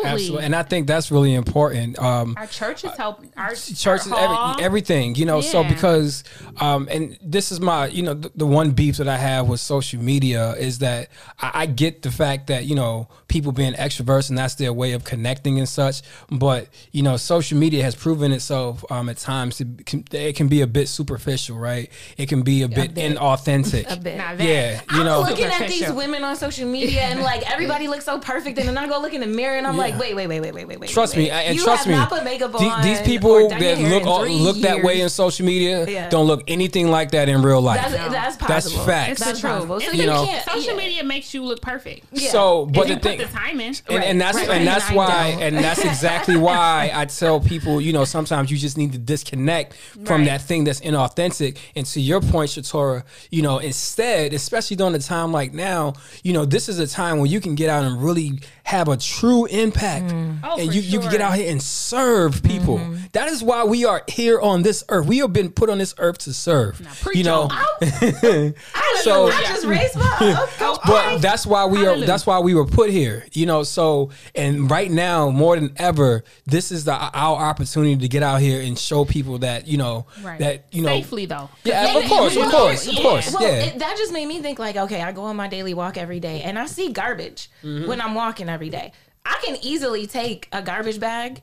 [0.04, 0.46] absolutely.
[0.46, 2.00] And I think that's really important.
[2.00, 3.32] Um, our church is helping.
[3.38, 5.42] Our churches, our every, everything, you know.
[5.42, 6.24] So because,
[6.60, 9.60] um, and this is my, you know, the, the one beef that I have with
[9.60, 11.10] social media is that
[11.40, 14.94] I, I get the fact that you know people being extroverts and that's their way
[14.94, 16.02] of connecting and such.
[16.32, 20.48] But you know, social media has proven itself um, at times to can, it can
[20.48, 21.92] be a bit superficial, right?
[22.18, 23.18] It can be a bit bit.
[23.18, 23.51] inauthentic.
[23.54, 24.18] A bit.
[24.18, 24.48] Not that.
[24.48, 25.22] Yeah, you I'm know.
[25.22, 28.78] looking at these women on social media and like everybody looks so perfect, and then
[28.78, 30.80] I go look in the mirror and I'm like, wait, wait, wait, wait, wait, wait,
[30.80, 30.90] wait.
[30.90, 31.24] Trust wait.
[31.26, 31.98] me, and you trust have me.
[32.00, 32.82] Not put makeup the- on.
[32.84, 36.10] these people that look all, three look that way in social media Yeah.
[36.10, 37.82] don't look anything like that in real life.
[37.82, 38.38] That's, that's That's
[38.68, 38.86] possible.
[38.86, 39.20] facts.
[39.20, 39.80] That's It's the possible.
[39.80, 40.50] So It's you you know, can't.
[40.50, 42.06] Social media makes you look perfect.
[42.14, 42.30] Yeah.
[42.32, 43.74] So, but If the you thing, the time in.
[43.90, 48.52] and, that's and that's why and that's exactly why I tell people, you know, sometimes
[48.52, 49.74] you just need to disconnect
[50.06, 51.58] from that thing that's inauthentic.
[51.76, 56.34] And to your point, Shatorah, you know, instead, especially during a time like now, you
[56.34, 59.46] know, this is a time where you can get out and really have a true
[59.48, 60.12] impact,
[60.44, 62.78] Oh, and for you you can get out here and serve people.
[62.78, 62.96] Mm-hmm.
[63.14, 65.06] That is why we are here on this earth.
[65.08, 66.82] We have been put on this earth to serve.
[67.02, 67.66] preach you know, on.
[69.02, 70.48] so I just raised my.
[70.62, 70.80] Okay.
[70.86, 71.22] but right.
[71.22, 71.98] that's why we are.
[72.00, 73.26] That's why we were put here.
[73.34, 73.64] You know.
[73.64, 78.42] So and right now, more than ever, this is the our opportunity to get out
[78.42, 80.40] here and show people that you know Right.
[80.40, 80.90] that you know.
[80.90, 81.50] safely though.
[81.64, 83.02] Yeah, And- of course, of course, of yeah.
[83.22, 83.34] Course.
[83.34, 83.64] Well, yeah.
[83.66, 86.20] it, that just made me think like, okay, I go on my daily walk every
[86.20, 87.88] day and I see garbage Mm-hmm.
[87.88, 88.92] when I'm walking every day.
[89.26, 91.42] I can easily take a garbage bag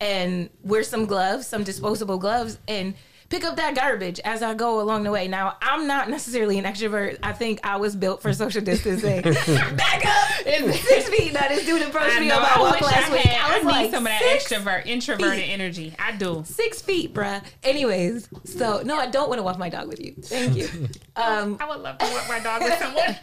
[0.00, 2.94] and wear some gloves, some disposable gloves, and
[3.34, 5.26] pick up that garbage as I go along the way.
[5.26, 7.18] Now, I'm not necessarily an extrovert.
[7.20, 9.22] I think I was built for social distancing.
[9.76, 10.30] Back up!
[10.46, 11.32] It's six feet.
[11.32, 13.26] Now, this dude approached I me on my walk last week.
[13.26, 15.50] I I was need like, some of that extrovert, introverted feet.
[15.50, 15.94] energy.
[15.98, 16.44] I do.
[16.46, 17.42] Six feet, bruh.
[17.64, 20.14] Anyways, so no, I don't want to walk my dog with you.
[20.22, 20.68] Thank you.
[21.16, 23.16] Um, I would love to walk my dog with someone.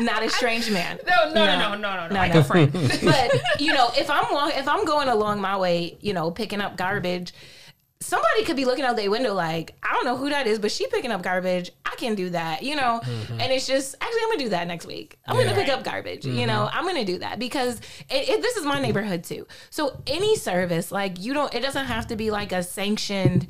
[0.00, 0.98] not a strange man.
[1.08, 2.72] no, no, no, no, no, no, no, like a friend.
[2.72, 6.60] but you know, if I'm walk, if I'm going along my way, you know, picking
[6.60, 7.32] up garbage,
[8.00, 10.70] somebody could be looking out their window like, I don't know who that is, but
[10.70, 11.72] she picking up garbage.
[11.84, 13.00] I can do that, you know.
[13.02, 13.40] Mm-hmm.
[13.40, 15.18] And it's just actually, I'm gonna do that next week.
[15.26, 16.24] I'm gonna pick up garbage.
[16.24, 16.46] You mm-hmm.
[16.46, 19.46] know, I'm gonna do that because it, it, this is my neighborhood too.
[19.70, 23.48] So any service, like you don't, it doesn't have to be like a sanctioned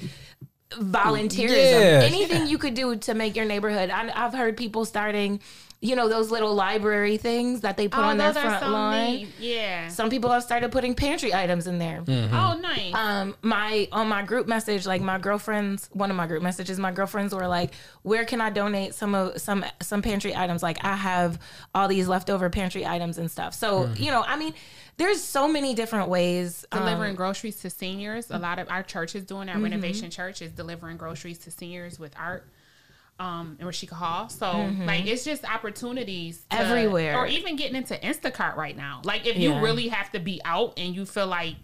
[0.70, 1.48] volunteerism.
[1.80, 2.00] Yeah.
[2.04, 3.90] Anything you could do to make your neighborhood.
[3.90, 5.40] I, I've heard people starting.
[5.80, 8.64] You know those little library things that they put on their Oh, those are front
[8.64, 9.04] so lawn.
[9.04, 9.28] neat.
[9.38, 9.86] Yeah.
[9.86, 12.02] Some people have started putting pantry items in there.
[12.08, 12.92] Oh, nice.
[12.92, 16.90] Um, my on my group message, like my girlfriends, one of my group messages, my
[16.90, 20.64] girlfriends were like, "Where can I donate some of some some pantry items?
[20.64, 21.38] Like I have
[21.72, 24.54] all these leftover pantry items and stuff." So you know, I mean,
[24.98, 26.66] there's so many different ways.
[26.72, 28.30] um, delivering groceries to seniors.
[28.30, 29.48] A lot of our church is doing.
[29.48, 29.64] Our Mm-hmm.
[29.64, 32.46] renovation church is delivering groceries to seniors with art.
[33.20, 34.28] Um, in Rashika Hall.
[34.28, 34.86] So Mm-hmm.
[34.86, 37.16] like it's just opportunities to- Everywhere.
[37.16, 39.00] Or even getting into Instacart right now.
[39.04, 39.56] Like if Yeah.
[39.58, 41.56] you really have to be out and you feel like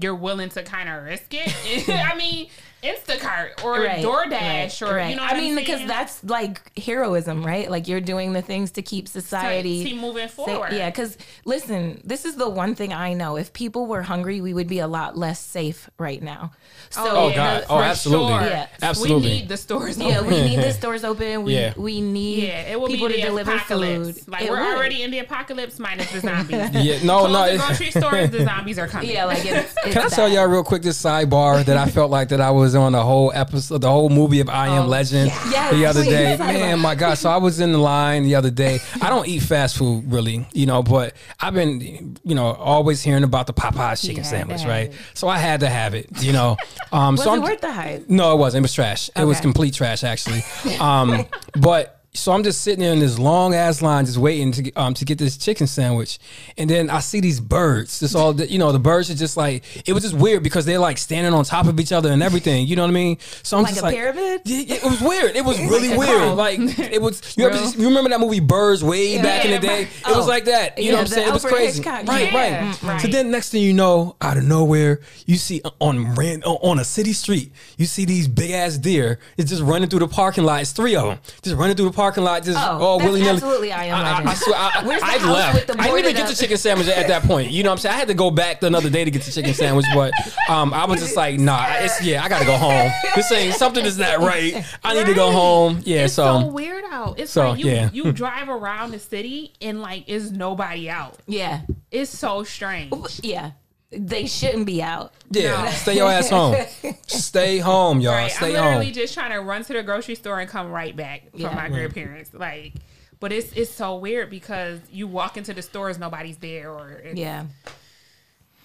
[0.00, 1.88] you're willing to kind of risk it.
[1.88, 2.48] I mean,
[2.84, 5.10] Instacart or Right, DoorDash right, or right.
[5.10, 5.22] you know.
[5.22, 5.88] I what mean, I'm because saying?
[5.88, 7.70] that's like heroism, right?
[7.70, 10.72] Like you're doing the things to keep society keep moving Say- forward.
[10.72, 13.36] yeah, because listen, this is the one thing I know.
[13.36, 16.52] If people were hungry, we would be a lot less safe right now.
[16.96, 17.64] Oh, so, Oh, God.
[17.64, 18.32] Oh, for absolutely.
[18.48, 18.66] Yeah.
[18.82, 19.28] Absolutely.
[19.28, 19.98] We need the stores.
[19.98, 21.42] yeah, we need the stores open.
[21.44, 21.72] We Yeah.
[21.76, 24.20] we need Yeah, it will people be to the deliver apocalypse.
[24.20, 24.28] food.
[24.28, 24.76] Like It we're would.
[24.76, 26.70] already in the apocalypse minus the zombies.
[26.72, 27.52] Yeah, no, Close no.
[27.52, 29.10] the grocery stores, the zombies are coming.
[29.10, 32.10] Yeah, like it's, it's Can I tell y'all real quick this sidebar that I felt
[32.10, 35.30] like that I was on the whole episode, the whole movie of I Am Legend
[35.50, 36.36] Yes, the other day.
[36.38, 37.14] Man, my God!
[37.18, 38.80] So I was in the line the other day.
[39.00, 43.24] I don't eat fast food really, you know, but I've been, you know, always hearing
[43.24, 44.92] about the Popeyes chicken had sandwich, right?
[45.14, 46.56] So I had to have it, you know.
[46.92, 48.08] Um, Was so it I'm, worth the hype?
[48.08, 48.62] no, it wasn't.
[48.62, 49.10] It was trash.
[49.16, 50.42] It was complete trash, actually.
[50.80, 51.26] Um,
[51.58, 54.76] but so I'm just sitting there in this long ass line, just waiting to get,
[54.76, 56.18] um to get this chicken sandwich,
[56.56, 58.00] and then I see these birds.
[58.00, 60.78] This all you know, the birds are just like it was just weird because they're
[60.78, 62.66] like standing on top of each other and everything.
[62.66, 63.18] You know what I mean?
[63.42, 64.42] So I'm Like just a like pyramid?
[64.44, 65.36] Yeah, yeah, it was weird.
[65.36, 66.36] It was really a weird.
[66.36, 67.20] Like it was.
[67.36, 69.82] You, you remember that movie Birds way back in the day?
[69.82, 70.28] It was Oh.
[70.28, 70.78] like that.
[70.78, 71.28] You Yeah, know what I'm saying?
[71.28, 71.82] It was crazy.
[71.82, 72.06] Hitchcock.
[72.08, 72.82] Right, Yeah, right.
[72.82, 73.00] right.
[73.00, 76.84] So then next thing you know, out of nowhere, you see on ran on a
[76.84, 79.18] city street, you see these big ass deer.
[79.36, 80.60] It's just running through the parking lot.
[80.62, 83.20] It's three of them, just running through the parking lot, just Oh, all that's willy
[83.22, 83.32] nilly.
[83.34, 84.28] absolutely I Am Legend.
[84.28, 85.54] I, swear, I, Where's the I house left.
[85.54, 87.50] with the I didn't even boarded get the chicken sandwich at that point.
[87.50, 87.94] You know what I'm saying?
[87.94, 90.12] I had to go back another day to get the chicken sandwich, but
[90.48, 92.90] um, I was just like, nah, it's yeah, I gotta go home.
[93.14, 94.64] This ain't something is not right.
[94.82, 95.80] I need to go home.
[95.84, 96.40] Yeah, It's so.
[96.40, 97.18] so, weird out.
[97.18, 97.90] It's so, like you yeah.
[97.92, 101.16] you drive around the city and like is nobody out.
[101.26, 102.92] Yeah, It's so strange.
[103.22, 103.52] yeah.
[103.96, 105.12] They shouldn't be out.
[105.30, 105.70] Yeah, No.
[105.70, 106.56] stay your ass home.
[107.06, 108.12] Stay home, y'all.
[108.12, 108.30] Right.
[108.30, 108.56] Stay home.
[108.56, 108.94] I'm literally home.
[108.94, 111.54] just trying to run to the grocery store and come right back from Yeah.
[111.54, 112.32] my grandparents.
[112.34, 112.74] Like
[113.20, 117.18] but it's it's so weird because you walk into the stores, nobody's there or it's,
[117.18, 117.44] Yeah,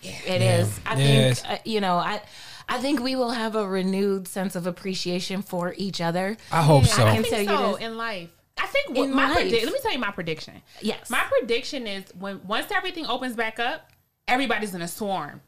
[0.01, 0.79] it is.
[0.85, 1.41] I Yes.
[1.41, 1.95] think uh, you know.
[1.97, 2.21] I
[2.67, 6.37] I think we will have a renewed sense of appreciation for each other.
[6.51, 7.05] I hope Yeah, so.
[7.07, 7.85] I can think tell you so this.
[7.85, 8.29] in life.
[8.61, 9.35] I think what In my life.
[9.35, 9.65] prediction.
[9.65, 10.61] Let me tell you my prediction.
[10.81, 11.09] Yes.
[11.09, 13.88] My prediction is when once everything opens back up,
[14.29, 15.41] everybody's gonna swarm,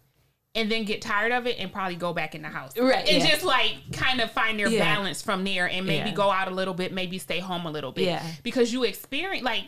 [0.55, 2.77] and then get tired of it and probably go back in the house.
[2.77, 3.29] Right, And yeah.
[3.29, 4.83] just like kind of find their Yeah.
[4.95, 6.15] balance from there, and maybe Yeah.
[6.15, 8.05] go out a little bit, maybe stay home a little bit.
[8.05, 8.25] Yeah.
[8.43, 9.65] Because you experience like.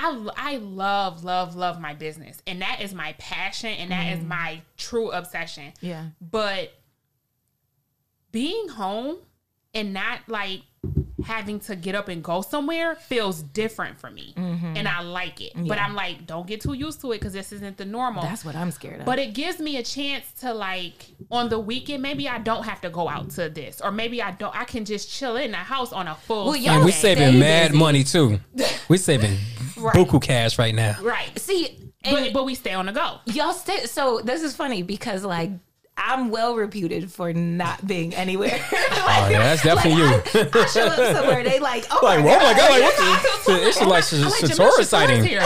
[0.00, 4.22] I, I love love love my business and that is my passion and that is
[4.24, 5.74] my true obsession Mm.
[5.80, 6.04] Yeah.
[6.20, 6.72] but
[8.30, 9.16] being home
[9.74, 10.62] and not like
[11.26, 15.52] having to get up and go somewhere feels different for me and i like it
[15.54, 15.84] but Mm-hmm.
[15.84, 18.54] I'm like don't get too used to it because this isn't the normal That's what
[18.54, 19.06] I'm scared of.
[19.06, 22.80] but it gives me a chance to like on the weekend maybe i don't have
[22.82, 25.56] to go out to this or maybe i don't i can just chill in the
[25.58, 27.78] house on a full Well, y'all And we're saving stay mad busy.
[27.78, 28.38] money too.
[28.88, 29.36] we're saving
[29.76, 29.94] Right.
[29.94, 30.96] buku cash right now.
[31.02, 33.86] right see, and but, but we stay on the go y'all stay.
[33.86, 35.50] So this is funny because like
[36.00, 38.50] I'm well reputed for not being anywhere.
[38.50, 40.40] like, Oh, yeah, that's definitely like, you.
[40.40, 42.96] I, I show up somewhere, they like, oh Like, my oh my god, like what
[42.96, 43.68] the?
[43.68, 45.24] It's like, like oh Satora sighting.
[45.24, 45.40] here.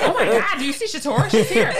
[0.00, 1.30] oh my god, do you see Shatorah?
[1.30, 1.72] She's here.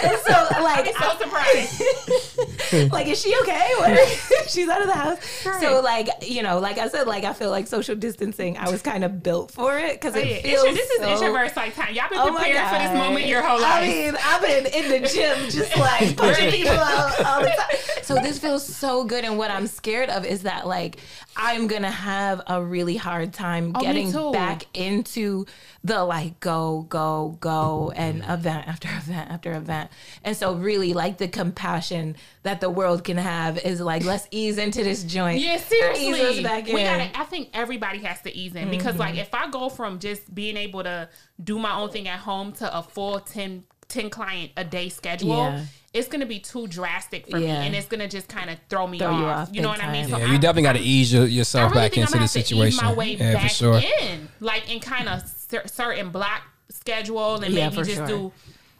[0.00, 2.92] And so like, I'm so surprised.
[2.92, 4.14] like, is she okay?
[4.48, 5.46] She's out of the house.
[5.46, 5.60] Right.
[5.60, 8.56] So like, you know, like I said, like I feel like social distancing.
[8.58, 10.64] I was kind of built for it because it Oh, Yeah, feels.
[10.64, 11.94] intro- this is so, introverts like time.
[11.94, 13.72] Y'all been Oh preparing for this moment your whole life.
[13.72, 13.88] I life.
[13.88, 17.76] mean, I've been in the gym just like punching People out all the time.
[18.02, 19.24] So this feels so good.
[19.24, 20.98] And what I'm scared of is that like
[21.36, 25.46] I'm gonna have a really hard time Oh, getting back into
[25.84, 29.90] the like go, go, go and event after event after event.
[30.24, 34.58] And so really like the compassion that the world can have is like let's ease
[34.58, 35.40] into this joint.
[35.40, 36.38] Yeah, Ease seriously.
[36.38, 36.86] us back We in.
[36.86, 39.20] gotta, I think everybody has to ease in because, like, mm-hmm.
[39.22, 41.08] if I go from just being able to
[41.42, 45.28] do my own thing at home to a full 10, 10 client a day schedule,
[45.36, 45.64] Yeah.
[45.94, 48.98] It's gonna be too drastic for me, and it's gonna just kind of throw me
[48.98, 49.48] Throw you off.
[49.48, 50.08] off You know big what I mean?
[50.08, 52.10] So Yeah, I- you definitely got to ease your, yourself really back think into I'm
[52.12, 52.78] the gonna have to situation.
[52.78, 53.82] ease my way yeah, back for sure.
[54.00, 58.06] in, like in kind of cer- certain block schedule, and Yeah, maybe just sure.
[58.06, 58.32] do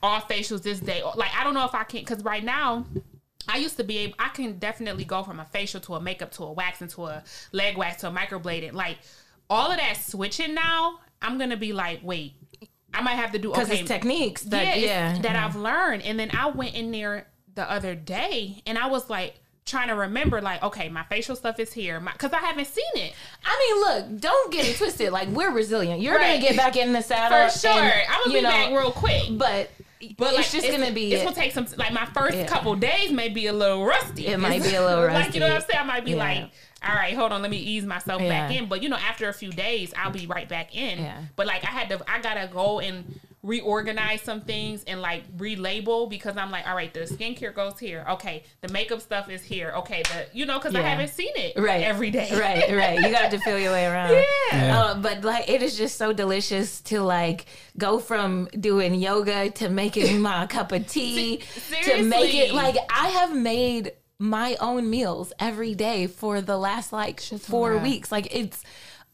[0.03, 1.03] all facials this day.
[1.15, 2.87] Like I don't know if I can because right now.
[3.49, 4.15] I used to be able.
[4.21, 7.25] I can definitely go from a facial to a makeup to a waxing to a
[7.51, 8.73] leg wax to a microblading.
[8.73, 8.99] Like
[9.51, 12.35] all of that switching now, I'm gonna be like, wait,
[12.95, 13.81] I might have to do because okay.
[13.81, 15.45] it's techniques that yeah, yeah, it's- that mm-hmm.
[15.45, 16.03] I've learned.
[16.03, 19.35] And then I went in there the other day, and I was like
[19.65, 23.13] trying to remember, like, okay, my facial stuff is here, because I haven't seen it.
[23.45, 23.81] I mean,
[24.13, 25.13] look, don't get it twisted.
[25.13, 26.01] Like we're resilient.
[26.03, 26.41] You're Right.
[26.41, 28.91] gonna get back in the saddle For sure, and, I'm gonna be know, back real
[28.91, 29.23] quick.
[29.31, 29.71] But
[30.19, 31.13] But it's just gonna be.
[31.13, 31.67] It's gonna take some.
[31.77, 32.47] Like my first Yeah.
[32.47, 34.27] couple days may be a little rusty.
[34.27, 35.81] It might be a little rusty Like you know what I'm saying?
[35.81, 36.17] I might be Yeah.
[36.17, 36.51] like,
[36.85, 38.67] all right, hold on, let me ease myself back in.
[38.67, 40.99] But you know, after a few days, I'll be right back in.
[40.99, 41.23] Yeah.
[41.37, 46.09] But like I had to, I gotta go and reorganize some things and like relabel
[46.09, 48.05] because I'm like, all right, the skincare goes here.
[48.11, 49.73] Okay, the makeup stuff is here.
[49.79, 52.29] Okay, the you know because I haven't seen it right every day.
[52.33, 53.01] Right, right.
[53.01, 54.03] You got to feel your way around.
[54.23, 54.23] Yeah.
[54.53, 54.81] Yeah.
[54.81, 57.47] Uh, but like, it is just so delicious to like
[57.79, 61.43] go from doing yoga to making my cup of tea
[61.85, 66.93] to make it like I have made my own meals every day for the last
[66.93, 68.13] like four weeks.
[68.13, 68.63] Like it's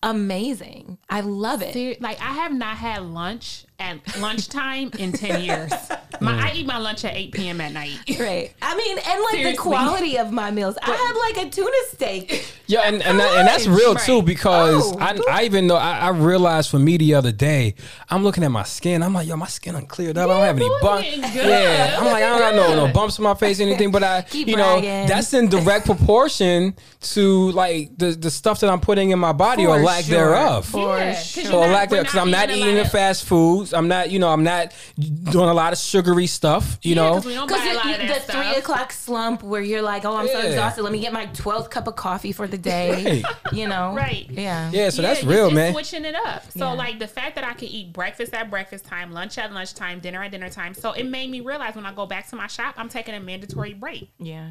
[0.02, 0.98] amazing.
[1.09, 1.72] I love it.
[1.72, 5.72] Ser- Like I have not had lunch at lunchtime in ten years.
[6.20, 7.61] My, I eat my lunch at eight p.m.
[7.61, 7.97] at night.
[8.18, 8.53] Right.
[8.61, 9.53] I mean, and like Seriously.
[9.53, 10.76] the quality of my meals.
[10.83, 12.53] I had like a tuna steak.
[12.66, 14.05] Yeah, and and, that, and that's real Right.
[14.05, 15.29] too because Oh, I, good.
[15.29, 17.74] I even know I, I realized for me the other day,
[18.11, 19.03] I'm looking at my skin.
[19.05, 20.29] I'm like, yo, my skin uncleared up.
[20.29, 21.35] I don't have any bumps.
[21.35, 23.93] Yeah, I'm like, I don't got no no bumps on my face, or anything.
[23.93, 25.07] But I, Keep you know, bragging.
[25.07, 29.64] that's in direct proportion to like the the stuff that I'm putting in my body
[29.66, 30.31] or lack sure.
[30.35, 30.66] thereove.
[30.66, 31.43] For Yeah, 'cause sure.
[31.45, 33.24] you're So not- lack we're there because I'm not eating the fast fast
[33.69, 33.75] foods.
[33.75, 36.79] I'm not, you know, I'm not doing a lot of sugary stuff.
[36.83, 39.43] You Yeah, know, 'cause we don't buy Because a lot the that three o'clock slump
[39.43, 40.83] where you're like, oh, I'm so exhausted.
[40.83, 43.23] Let me get my 12th cup of coffee for the day.
[43.53, 43.95] You know?
[43.95, 44.27] Right.
[44.31, 44.71] Yeah.
[44.73, 44.91] yeah.
[44.91, 45.73] So that's real, man.
[45.73, 46.45] Switching it up.
[46.53, 46.73] So Yeah.
[46.73, 50.23] like the fact that I can eat breakfast at breakfast time, lunch at lunchtime, dinner
[50.23, 50.75] at dinner time.
[50.75, 53.21] So it made me realize when I go back to my shop, I'm taking a
[53.21, 54.11] mandatory break.
[54.19, 54.49] Yeah.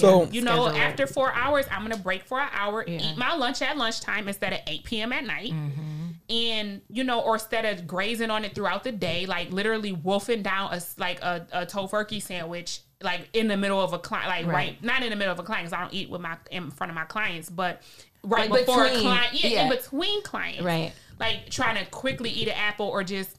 [0.00, 2.98] So You know, after four hours, I'm gonna break for an hour, Yeah.
[3.00, 5.12] eat my lunch at lunchtime instead of 8 p.m.
[5.12, 5.52] at night.
[5.52, 5.90] Mm-hmm.
[6.30, 10.42] And you know, or instead of grazing on it throughout the day, like literally wolfing
[10.42, 14.46] down a like a, a tofurkey sandwich, like in the middle of a client, like
[14.46, 14.54] right.
[14.54, 14.82] Right.
[14.84, 16.90] not in the middle of a client, because I don't eat with my in front
[16.90, 17.82] of my clients, but
[18.22, 20.92] right Like before a client, yeah, in between clients, Right.
[21.20, 23.36] Like trying to quickly eat an apple or just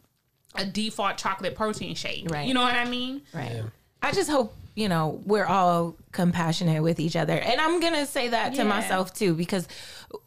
[0.54, 2.30] a default chocolate protein shake.
[2.30, 2.48] Right.
[2.48, 3.24] You know what I mean?
[3.34, 3.64] Right.
[4.02, 7.34] I just hope, you know, we're all compassionate with each other.
[7.34, 8.64] And I'm going to say that Yeah.
[8.64, 9.68] to myself too, because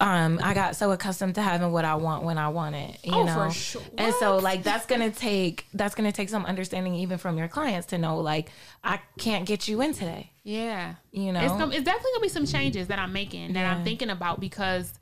[0.01, 3.13] um, I got so accustomed to having what I want when I want it, you
[3.15, 3.51] Oh, know?
[3.51, 3.83] sure.
[3.99, 7.37] And so like, that's going to take, that's going to take some understanding even from
[7.37, 8.49] your clients to know, like,
[8.83, 10.95] I can't get you in today, Yeah.
[11.13, 11.41] you know?
[11.41, 14.41] It's, gonna, it's definitely gonna be some changes that I'm making that I'm thinking about
[14.41, 14.99] because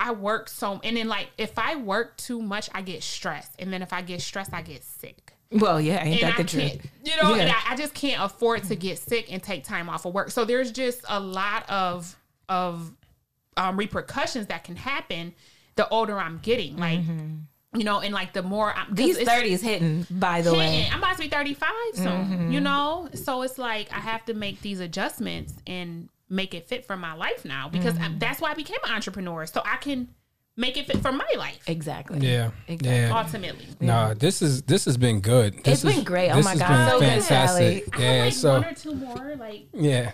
[0.00, 3.72] I work so and then like if I work too much, I get stressed, and
[3.72, 5.32] then if I get stressed, I get sick.
[5.50, 6.86] Well, yeah, ain't And that I the truth?
[7.04, 10.04] you know, and I, I just can't afford to get sick and take time off
[10.04, 10.30] of work.
[10.30, 12.14] So there's just a lot of
[12.48, 12.92] of
[13.56, 15.34] um, repercussions that can happen
[15.76, 16.76] the older I'm getting.
[16.76, 17.00] Like,
[17.74, 20.88] you know, and like the more I'm These 30s hitting, by the way.
[20.90, 22.50] I'm about to be 35 soon, Mm-hmm.
[22.52, 23.08] you know?
[23.14, 27.14] So it's like I have to make these adjustments and make it fit for my
[27.14, 28.18] life now because Mm-hmm.
[28.18, 29.44] that's why I became an entrepreneur.
[29.46, 30.08] So I can
[30.58, 32.18] make it fit for my life Exactly.
[32.18, 32.90] yeah, Exactly.
[32.98, 33.18] yeah.
[33.18, 33.66] ultimately.
[33.80, 35.54] No, this is this has been good.
[35.64, 36.30] This It's been is- great.
[36.30, 36.68] Oh my has God.
[36.68, 37.88] been So good, fantastic.
[37.96, 40.10] I have Yeah, like so one or two more, like yeah.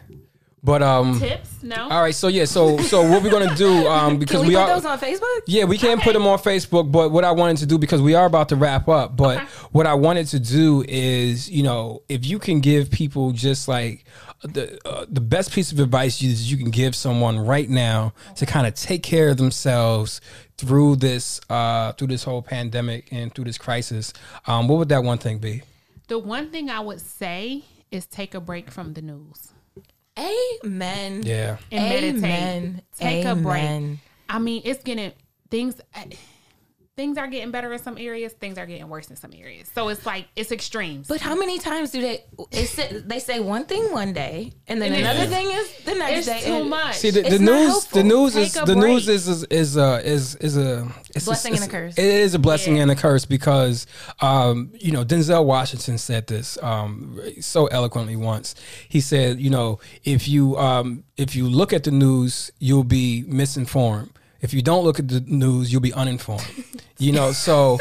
[0.63, 1.63] But um, Tips?
[1.63, 1.77] No.
[1.91, 2.15] all right.
[2.15, 2.47] So yeah.
[2.47, 4.99] So so what we're gonna do um because Can we, we, put are those on
[4.99, 5.41] Facebook?
[5.47, 6.91] yeah we can't put them on Facebook.
[6.91, 9.15] But what I wanted to do because we are about to wrap up.
[9.15, 9.47] But Okay.
[9.73, 14.07] what I wanted to do is you know if you can give people just like
[14.45, 18.47] the uh, the best piece of advice you, you can give someone right now to
[18.47, 20.21] kind of take care of themselves
[20.57, 24.13] through this uh through this whole pandemic and through this crisis.
[24.47, 25.63] Um, what would that one thing be?
[26.09, 29.55] The one thing I would say is take a break from the news
[30.19, 31.23] Amen.
[31.25, 31.57] Yeah.
[31.73, 32.25] and meditate.
[32.25, 32.83] Amen.
[32.99, 33.99] Take a break.
[34.29, 35.13] I mean, it's getting
[35.51, 35.81] things.
[36.97, 38.33] Things are getting better in some areas.
[38.35, 39.69] Things are getting worse in some areas.
[39.75, 41.09] So it's like it's extremes.
[41.09, 42.23] But how many times do they?
[42.53, 45.73] They say, they say one thing one day, and then And it's- another thing is
[45.85, 46.47] the next it's day.
[46.47, 46.95] too much.
[46.95, 47.67] See the, the It's news.
[47.67, 47.99] helpful.
[47.99, 49.17] The news Take is a the news break.
[49.17, 50.87] is is is uh, is is a
[51.17, 51.99] it's Blessing it's- and a curse.
[51.99, 52.83] It is a blessing Yeah.
[52.83, 53.89] and a curse because
[54.21, 58.55] um, you know Denzel Washington said this um, so eloquently once.
[58.89, 63.25] He said, you know, if you um, if you look at the news, you'll be
[63.27, 64.11] misinformed.
[64.41, 66.45] If you don't look at the news, you'll be uninformed.
[67.05, 67.79] You know, so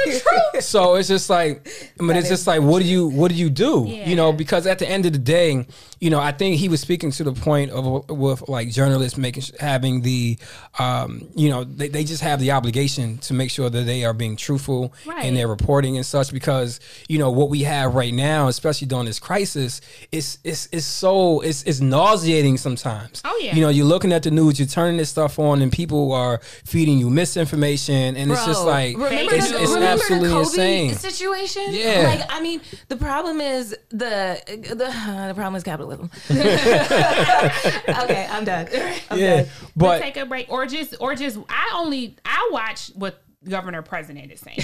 [0.59, 1.67] so it's just like,
[1.99, 3.85] I mean, it's just like, what do you what do you do?
[3.87, 5.67] You know, because at the end of the day,
[5.99, 9.43] you know, I think he was speaking to the point of with like journalists making
[9.59, 10.37] having the,
[10.79, 14.13] um, you know, they, they just have the obligation to make sure that they are
[14.13, 16.33] being truthful in their reporting and such.
[16.33, 19.79] Because you know what we have right now, especially during this crisis,
[20.11, 23.21] is is is so it's it's nauseating sometimes.
[23.23, 23.55] Oh, yeah.
[23.55, 26.39] you know, you're looking at the news, you're turning this stuff on, and people are
[26.65, 30.39] feeding you misinformation, and it's just like remember it's, the, it's remember absolutely the COVID
[30.43, 30.93] insane.
[30.95, 31.63] situation.
[31.69, 32.03] Yeah.
[32.05, 36.09] like I mean, the problem is the the uh, the problem is capitalism.
[36.31, 38.67] okay, I'm done.
[39.09, 39.45] I'm Yeah, done.
[39.75, 41.37] but but take a break, or just, or just.
[41.49, 44.59] I only I watch what Governor President is saying.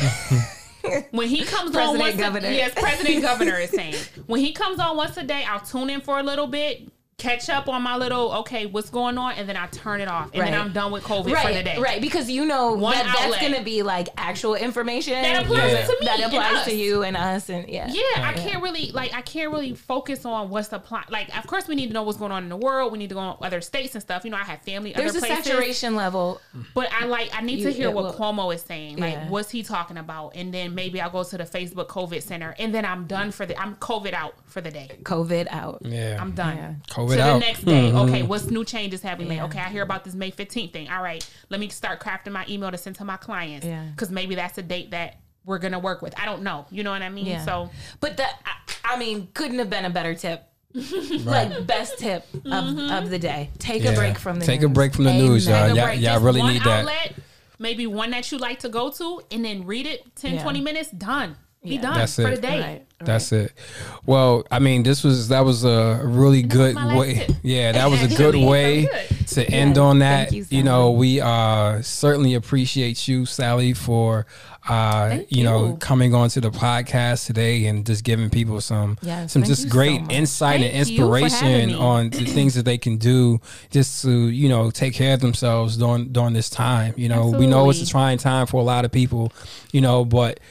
[1.12, 2.48] when he comes on once governor.
[2.48, 3.96] a, yes, President Governor is saying
[4.28, 7.50] when he comes on once a day, I'll tune in for a little bit, catch
[7.50, 10.42] up on my little okay, what's going on, and then I turn it off, and
[10.42, 11.78] then I'm done with COVID for the Right, day.
[11.80, 15.72] right, because you know One that that's going to be like actual information That applies
[15.74, 15.86] Yeah.
[15.86, 16.06] to me.
[16.06, 19.52] that applies to you and us, and yeah, Yeah, I can't really like I can't
[19.52, 21.12] really focus on what's the plot.
[21.12, 22.92] Like, of course, we need to know what's going on in the world.
[22.92, 24.24] We need to go on other states and stuff.
[24.24, 25.46] You know, I have family There's other a places.
[25.46, 26.42] saturation level.
[26.74, 28.98] But I like I need You- to hear what will- Cuomo is saying.
[28.98, 29.30] Like, Yeah.
[29.30, 30.34] what's he talking about?
[30.36, 33.46] And then maybe I'll go to the Facebook COVID Center, and then I'm done for
[33.46, 34.90] the I'm COVID out for the day.
[35.04, 35.82] COVID out.
[35.84, 36.58] yeah, I'm done.
[36.58, 36.74] Yeah.
[37.18, 37.90] COVID to the next day.
[37.90, 37.98] Mm-hmm.
[38.10, 39.42] Okay, what's new changes have we made?
[39.42, 40.90] Okay, I hear about this May 15th thing.
[40.90, 43.66] All right, let me start crafting my email to send to my clients.
[43.66, 43.86] Yeah.
[43.92, 46.20] Because maybe that's a date that we're gonna work with.
[46.20, 46.66] I don't know.
[46.70, 47.26] You know what I mean?
[47.26, 47.44] Yeah.
[47.46, 50.46] So But that I, I mean, couldn't have been a better tip.
[51.26, 52.94] like best tip of, mm-hmm.
[52.94, 53.50] of the day.
[53.58, 53.92] Take Yeah.
[53.92, 54.74] a break from the Take a news.
[54.76, 55.68] break from the news, y'all.
[55.68, 56.82] Take a y'all- y'all really one need that.
[56.82, 57.16] Outlet,
[57.58, 60.44] maybe one that you like to go to, and then read it 10, Yeah.
[60.44, 60.92] 20 minutes.
[60.92, 61.38] Done.
[61.70, 61.82] Be Yeah.
[61.82, 62.36] done That's for it.
[62.36, 62.60] the day.
[62.62, 62.86] Right.
[63.02, 63.54] That's it.
[64.06, 67.14] Well, I mean, this was that was a really that good way.
[67.26, 67.32] tip.
[67.44, 69.28] Yeah, that was a good way so good.
[69.28, 70.36] to end Yes, on thank that.
[70.36, 74.26] you, You, know, we uh certainly appreciate you, Salley, for
[74.68, 78.98] uh Thank you know coming on to the podcast today and just giving people some
[79.02, 81.30] Yes, some thank just great so insight and Thank you for having
[81.70, 83.40] inspiration on the things that they can do
[83.72, 86.94] just to you know take care of themselves during during this time.
[86.98, 89.32] You know, we know it's a trying time for a lot of people.
[89.72, 90.42] You know, but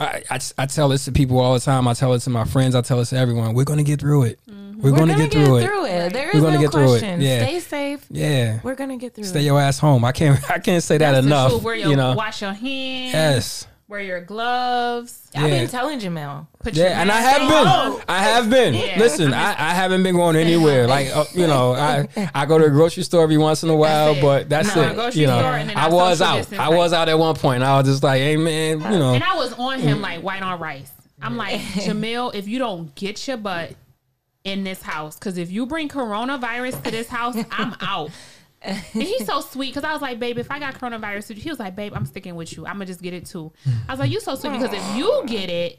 [0.00, 1.88] I, I, I tell this to people all the time.
[1.88, 2.74] I tell it to my friends.
[2.76, 3.54] I tell it to everyone.
[3.54, 4.40] We're going to get through it.
[4.48, 4.80] Mm-hmm.
[4.80, 5.68] We're, We're going to get through it.
[6.12, 7.20] There is We're gonna no get through it.
[7.20, 7.44] Yeah.
[7.44, 8.06] Stay safe.
[8.10, 8.60] Yeah.
[8.62, 9.42] We're gonna get through Stay it.
[9.42, 10.04] Stay your ass home.
[10.04, 10.38] I can't.
[10.50, 11.62] I can't say that That's the enough.
[11.62, 12.14] Wear you know.
[12.14, 13.12] wash your hands.
[13.12, 13.66] Yes.
[13.88, 15.30] Wear your gloves.
[15.34, 15.58] I've Yeah.
[15.60, 16.46] been telling Jamil.
[16.62, 17.92] Put your Yeah, and I mask have on.
[17.96, 18.04] been.
[18.06, 18.74] I have been.
[18.74, 18.98] Yeah.
[18.98, 20.86] Listen, I, I haven't been going anywhere.
[20.86, 23.74] Like uh, you know, I I go to the grocery store every once in a
[23.76, 24.20] while, it.
[24.20, 24.94] but that's No, it.
[24.94, 26.36] grocery you know, store and then I our was social out.
[26.36, 27.62] distance, I was out at one point.
[27.62, 30.42] I was just like, hey man, you know, And I was on him like white
[30.42, 30.90] on rice.
[31.22, 33.72] I'm like, Jamil, if you don't get your butt
[34.44, 38.10] in this house, because if you bring coronavirus to this house, I'm out.
[38.68, 41.58] And he's so sweet because I was like, babe, if I got coronavirus, he was
[41.58, 42.66] like, babe, I'm sticking with you.
[42.66, 43.52] I'm gonna just get it too.
[43.88, 45.78] I was like, you so sweet because if you get it,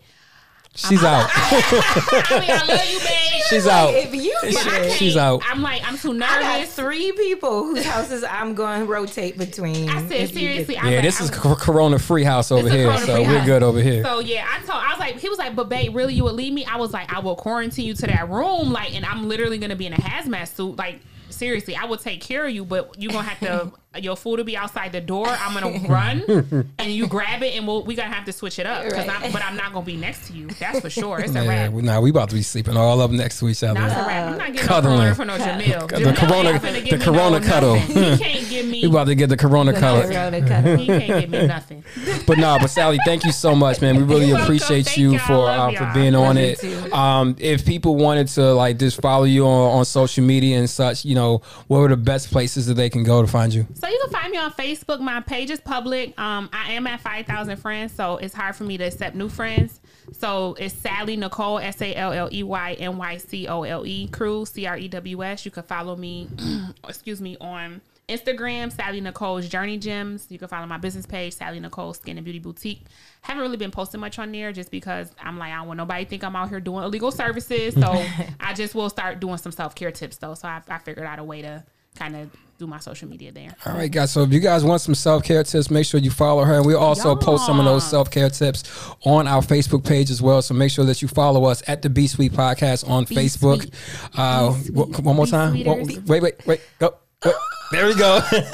[0.75, 1.29] she's out.
[1.33, 3.41] I mean, I love you, babe.
[3.49, 3.93] she's out.
[3.93, 5.41] If you but I get it, She's out.
[5.45, 6.75] I'm like, I'm too I got nervous.
[6.75, 9.89] three people whose houses I'm going to rotate between.
[9.89, 12.51] I said, if you get- seriously, I'm Yeah, like, this is I'm- Corona free house
[12.51, 13.45] over here, so we're house.
[13.45, 14.03] good over here.
[14.03, 16.35] So yeah, I told I was like, he was like, but babe, really, you would
[16.35, 16.65] leave me?
[16.65, 19.75] I was like, I will quarantine you to that room, like, and I'm literally gonna
[19.75, 20.99] be in a hazmat suit, like.
[21.29, 24.43] Seriously, I will take care of you, but you're gonna have to your food will
[24.43, 25.27] be outside the door.
[25.27, 28.65] I'm gonna run, and you grab it, and we'll, we gonna have to switch it
[28.67, 28.83] up.
[28.83, 29.09] 'cause Right.
[29.23, 30.47] I'm, but I'm not gonna be next to you.
[30.59, 31.19] That's for sure.
[31.19, 31.71] It's a Yeah, wrap.
[31.71, 33.79] we, nah, we about to be sleeping all up next to each other.
[33.79, 34.31] That's a wrap.
[34.31, 34.93] I'm not getting Cuddling.
[34.97, 35.87] no corona for no Jamil.
[35.89, 37.75] The Jamil corona- ain't the corona no cuddle.
[37.75, 37.95] nothing.
[38.17, 38.81] He can't give me.
[38.81, 40.07] we about to get the Corona color.
[40.07, 40.77] Corona cuddle.
[40.77, 41.83] he can't give me nothing.
[42.25, 43.95] But no, but Salley, thank you so much, man.
[43.95, 45.19] We really You're appreciate you y'all.
[45.19, 46.93] for uh, for being on Love it.
[46.93, 51.05] Um, if people wanted to like just follow you on, on social media and such,
[51.05, 53.65] you know, what were the best places that they can go to find you?
[53.73, 54.99] So you can find me on Facebook.
[54.99, 56.19] My page is public.
[56.19, 59.29] Um, I am at five thousand friends, so it's hard for me to accept new
[59.29, 59.79] friends.
[60.11, 63.85] So it's Salley Nycole S A L L E Y N Y C O L
[63.85, 65.45] E Crews C R E W S.
[65.45, 66.27] You can follow me,
[66.87, 70.27] excuse me, on Instagram Salley Nycole's Journey Gems.
[70.29, 72.83] You can follow my business page Salley Nycole Skin and Beauty Boutique.
[73.21, 76.05] Haven't really been posting much on there just because I'm like I don't want nobody
[76.05, 77.75] think I'm out here doing illegal services.
[77.75, 78.03] So
[78.39, 80.33] I just will start doing some self care tips though.
[80.33, 81.63] So I, I figured out a way to
[81.95, 83.55] kind of do my social media there.
[83.65, 84.11] All right, guys.
[84.11, 86.65] So if you guys want some self care tips, make sure you follow her, and
[86.65, 88.63] we also post some of those self care tips
[89.05, 90.41] on our Facebook page as well.
[90.41, 93.61] So make sure that you follow us at the B Sweet Podcast on Facebook.
[93.61, 93.73] Sweet.
[94.15, 95.53] Uh, wh- one more time.
[95.53, 96.61] Wait, wait, wait.
[96.79, 96.95] Go.
[97.21, 97.31] go.
[97.71, 98.15] There we go.
[98.19, 98.51] what is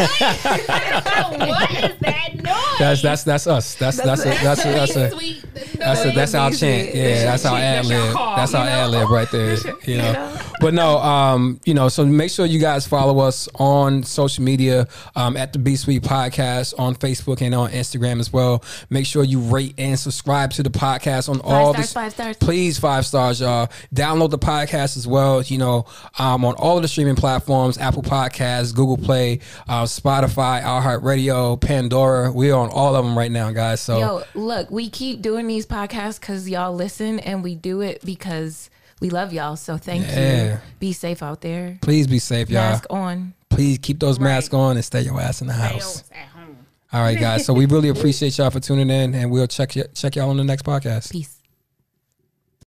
[2.00, 2.80] that noise?
[2.80, 3.76] that's that's that's us.
[3.76, 5.46] That's that's a, that's a, that's a, Sweet.
[5.78, 6.94] That's a, that's our chant.
[6.94, 8.14] Yeah, that's our ad lib.
[8.14, 9.56] That's our ad lib right there.
[9.86, 14.04] You know, but no, um, you know, so make sure you guys follow us on
[14.04, 18.64] social media um, at the B Sweet Podcast on Facebook and on Instagram as well.
[18.90, 22.38] Make sure you rate and subscribe to the podcast on all stars, the five stars.
[22.38, 23.70] Please five stars, y'all.
[23.94, 25.42] Download the podcast as well.
[25.42, 25.86] You know,
[26.20, 32.32] um, on all of the streaming platforms: Apple Podcasts, Google Play, uh, Spotify, iHeartRadio, Pandora.
[32.32, 33.82] We're on all of them right now, guys.
[33.82, 34.00] So.
[34.00, 38.70] Yo, look, we keep doing these podcasts because y'all listen, and we do it because
[39.02, 39.56] we love y'all.
[39.56, 40.54] So thank Yeah.
[40.54, 40.58] you.
[40.80, 41.78] Be safe out there.
[41.82, 42.62] Please be safe, y'all.
[42.72, 43.34] Mask on.
[43.50, 46.04] Please keep those masks on and stay your ass in the house.
[46.12, 46.58] At home.
[46.92, 47.46] All right, guys.
[47.46, 50.38] So we really appreciate y'all for tuning in, and we'll check y- check y'all on
[50.38, 51.12] the next podcast.
[51.12, 51.35] Peace.